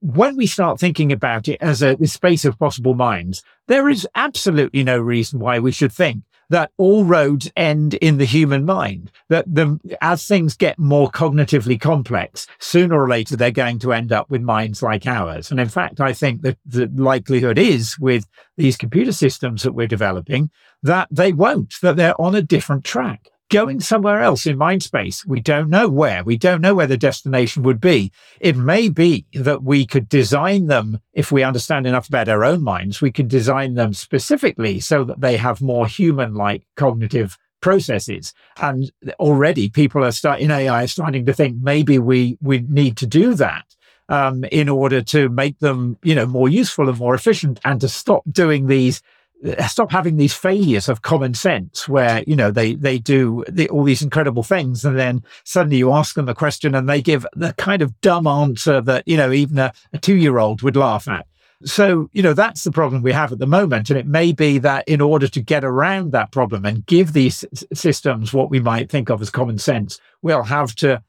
[0.00, 4.84] when we start thinking about it as a space of possible minds, there is absolutely
[4.84, 9.10] no reason why we should think that all roads end in the human mind.
[9.28, 14.12] That the, as things get more cognitively complex, sooner or later they're going to end
[14.12, 15.50] up with minds like ours.
[15.50, 18.26] And in fact, I think that the likelihood is with
[18.56, 20.50] these computer systems that we're developing
[20.82, 25.24] that they won't, that they're on a different track going somewhere else in mind space.
[25.24, 26.22] We don't know where.
[26.24, 28.12] We don't know where the destination would be.
[28.40, 32.62] It may be that we could design them, if we understand enough about our own
[32.62, 38.34] minds, we could design them specifically so that they have more human like cognitive processes.
[38.60, 43.06] And already people are starting, AI is starting to think maybe we, we need to
[43.06, 43.64] do that.
[44.10, 47.88] Um, in order to make them, you know, more useful and more efficient and to
[47.90, 49.02] stop doing these
[49.46, 53.68] Uh, stop having these failures of common sense where you know they they do the,
[53.68, 57.24] all these incredible things and then suddenly you ask them a question and they give
[57.34, 60.74] the kind of dumb answer that you know even a, a two year old would
[60.74, 61.24] laugh at.
[61.64, 64.58] So you know that's the problem we have at the moment and it may be
[64.58, 68.90] that in order to get around that problem and give these systems what we might
[68.90, 71.00] think of as common sense we'll have to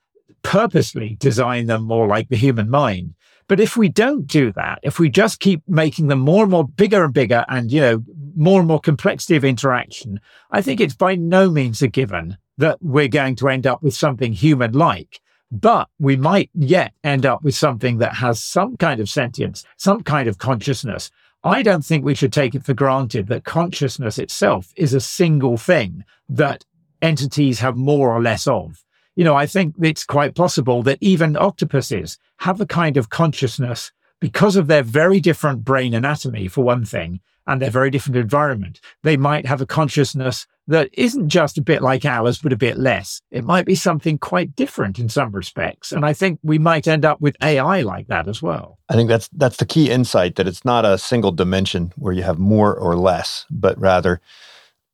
[0.43, 3.13] purposely design them more like the human mind.
[3.47, 6.67] But if we don't do that, if we just keep making them more and more
[6.67, 8.03] bigger and bigger and, you know,
[8.35, 10.19] more and more complexity of interaction,
[10.51, 13.93] I think it's by no means a given that we're going to end up with
[13.93, 15.21] something human like.
[15.51, 20.03] But we might yet end up with something that has some kind of sentience, some
[20.03, 21.09] kind of consciousness.
[21.43, 25.57] I don't think we should take it for granted that consciousness itself is a single
[25.57, 26.65] thing that
[27.01, 28.83] entities have more or less of
[29.19, 33.91] you know, I think it's quite possible that even octopuses have a kind of consciousness
[34.21, 37.19] because of their very different brain anatomy, for one thing,
[37.49, 38.79] and their very different environment.
[39.01, 42.77] They might have a consciousness that isn't just a bit like ours, but a bit
[42.77, 43.21] less.
[43.31, 45.91] It might be something quite different in some respects.
[45.91, 48.77] And I think we might end up with AI like that as well.
[48.87, 52.21] I think that's that's the key insight that it's not a single dimension where you
[52.21, 54.21] have more or less, but rather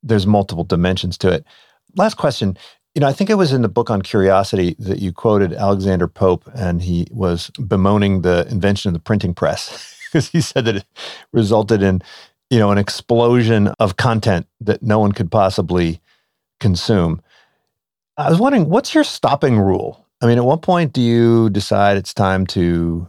[0.01, 1.45] there's multiple dimensions to it.
[1.95, 2.58] Last question.
[2.93, 6.08] You know, I think it was in the book on curiosity that you quoted Alexander
[6.08, 10.78] Pope, and he was bemoaning the invention of the printing press because he said that
[10.78, 10.86] it
[11.34, 12.01] resulted in,
[12.50, 16.00] you know, an explosion of content that no one could possibly
[16.60, 17.22] consume.
[18.18, 20.06] I was wondering, what's your stopping rule?
[20.22, 23.08] I mean, at what point do you decide it's time to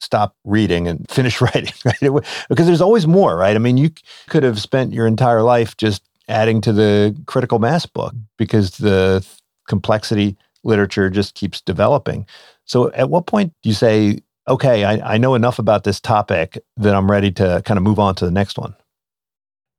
[0.00, 2.24] stop reading and finish writing, right?
[2.48, 3.56] Because there's always more, right?
[3.56, 3.90] I mean, you
[4.28, 9.26] could have spent your entire life just adding to the critical mass book because the
[9.68, 12.26] complexity literature just keeps developing.
[12.64, 16.58] So, at what point do you say, okay, I, I know enough about this topic
[16.76, 18.74] that I'm ready to kind of move on to the next one?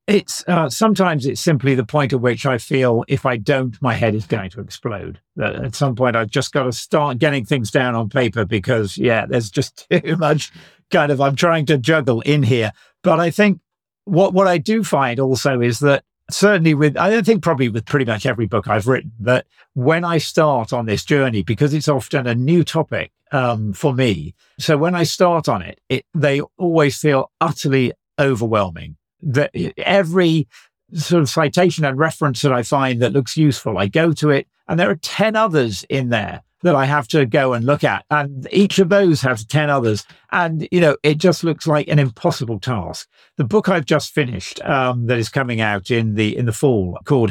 [0.06, 3.92] It's uh, sometimes it's simply the point at which I feel if I don't, my
[3.92, 5.20] head is going to explode.
[5.36, 8.96] That at some point I've just got to start getting things down on paper because
[8.96, 10.50] yeah, there's just too much
[10.90, 12.72] kind of I'm trying to juggle in here.
[13.02, 13.60] But I think
[14.04, 17.84] what what I do find also is that certainly with I don't think probably with
[17.84, 21.88] pretty much every book I've written that when I start on this journey because it's
[21.88, 24.34] often a new topic um, for me.
[24.58, 30.48] So when I start on it, it they always feel utterly overwhelming that every
[30.94, 34.46] sort of citation and reference that I find that looks useful, I go to it,
[34.66, 38.04] and there are 10 others in there that I have to go and look at.
[38.10, 40.04] And each of those has 10 others.
[40.32, 43.08] And, you know, it just looks like an impossible task.
[43.36, 46.98] The book I've just finished, um, that is coming out in the, in the fall
[47.04, 47.30] called,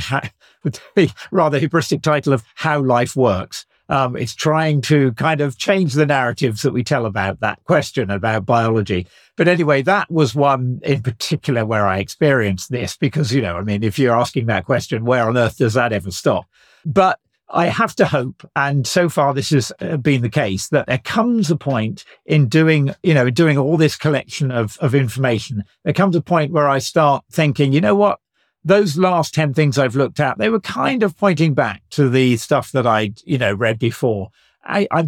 [0.64, 5.58] with the rather hubristic title of How Life Works, um, it's trying to kind of
[5.58, 9.08] change the narratives that we tell about that question about biology.
[9.36, 13.62] But anyway, that was one in particular where I experienced this because, you know, I
[13.62, 16.46] mean, if you're asking that question, where on earth does that ever stop?
[16.86, 17.20] But
[17.50, 20.98] I have to hope, and so far this has uh, been the case, that there
[20.98, 25.64] comes a point in doing, you know, doing all this collection of, of information.
[25.86, 28.20] There comes a point where I start thinking, you know what?
[28.68, 32.36] Those last 10 things I've looked at, they were kind of pointing back to the
[32.38, 34.30] stuff that I'd, you know, read before.
[34.64, 35.06] I, I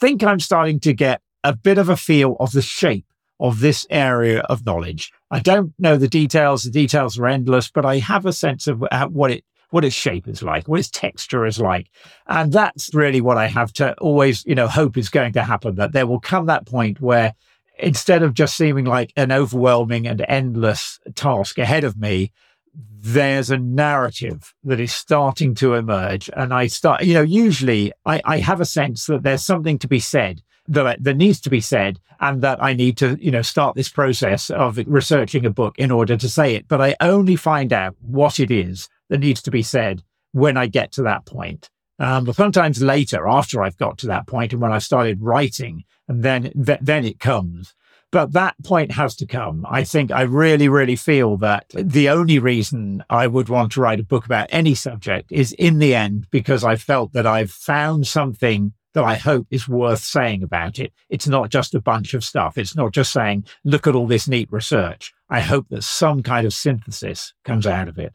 [0.00, 3.06] think I'm starting to get a bit of a feel of the shape
[3.38, 5.12] of this area of knowledge.
[5.30, 6.62] I don't know the details.
[6.62, 10.26] The details are endless, but I have a sense of what it, what its shape
[10.26, 11.90] is like, what its texture is like.
[12.26, 15.74] And that's really what I have to always, you know, hope is going to happen
[15.74, 17.34] that there will come that point where
[17.78, 22.32] instead of just seeming like an overwhelming and endless task ahead of me,
[22.74, 26.30] there's a narrative that is starting to emerge.
[26.34, 29.88] And I start, you know, usually I, I have a sense that there's something to
[29.88, 33.42] be said that, that needs to be said and that I need to, you know,
[33.42, 36.66] start this process of researching a book in order to say it.
[36.66, 40.02] But I only find out what it is that needs to be said
[40.32, 41.68] when I get to that point.
[41.98, 45.84] Um, but sometimes later, after I've got to that point and when I've started writing,
[46.08, 47.74] and then, then it comes.
[48.14, 49.66] But that point has to come.
[49.68, 53.98] I think I really, really feel that the only reason I would want to write
[53.98, 58.06] a book about any subject is in the end because I felt that I've found
[58.06, 60.92] something that I hope is worth saying about it.
[61.08, 62.56] It's not just a bunch of stuff.
[62.56, 65.12] It's not just saying, look at all this neat research.
[65.28, 68.14] I hope that some kind of synthesis comes out of it.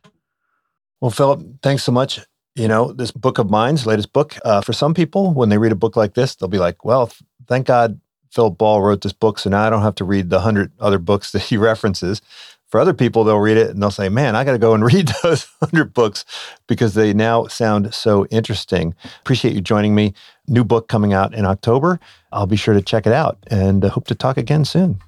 [1.01, 2.21] Well, Philip, thanks so much.
[2.55, 5.73] You know, this Book of Minds latest book, uh, for some people, when they read
[5.73, 7.11] a book like this, they'll be like, well,
[7.47, 7.99] thank God
[8.31, 10.99] Philip Ball wrote this book, so now I don't have to read the hundred other
[10.99, 12.21] books that he references.
[12.67, 14.83] For other people, they'll read it and they'll say, Man, I got to go and
[14.93, 16.23] read those hundred books
[16.67, 18.93] because they now sound so interesting.
[19.21, 20.13] Appreciate you joining me.
[20.47, 21.99] New book coming out in October.
[22.31, 24.99] I'll be sure to check it out and uh, hope to talk again soon.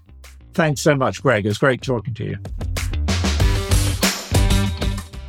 [0.54, 1.46] Thanks so much, Greg.
[1.46, 2.38] It was great talking to you.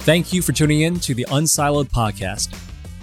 [0.01, 2.53] Thank you for tuning in to the Unsiloed podcast.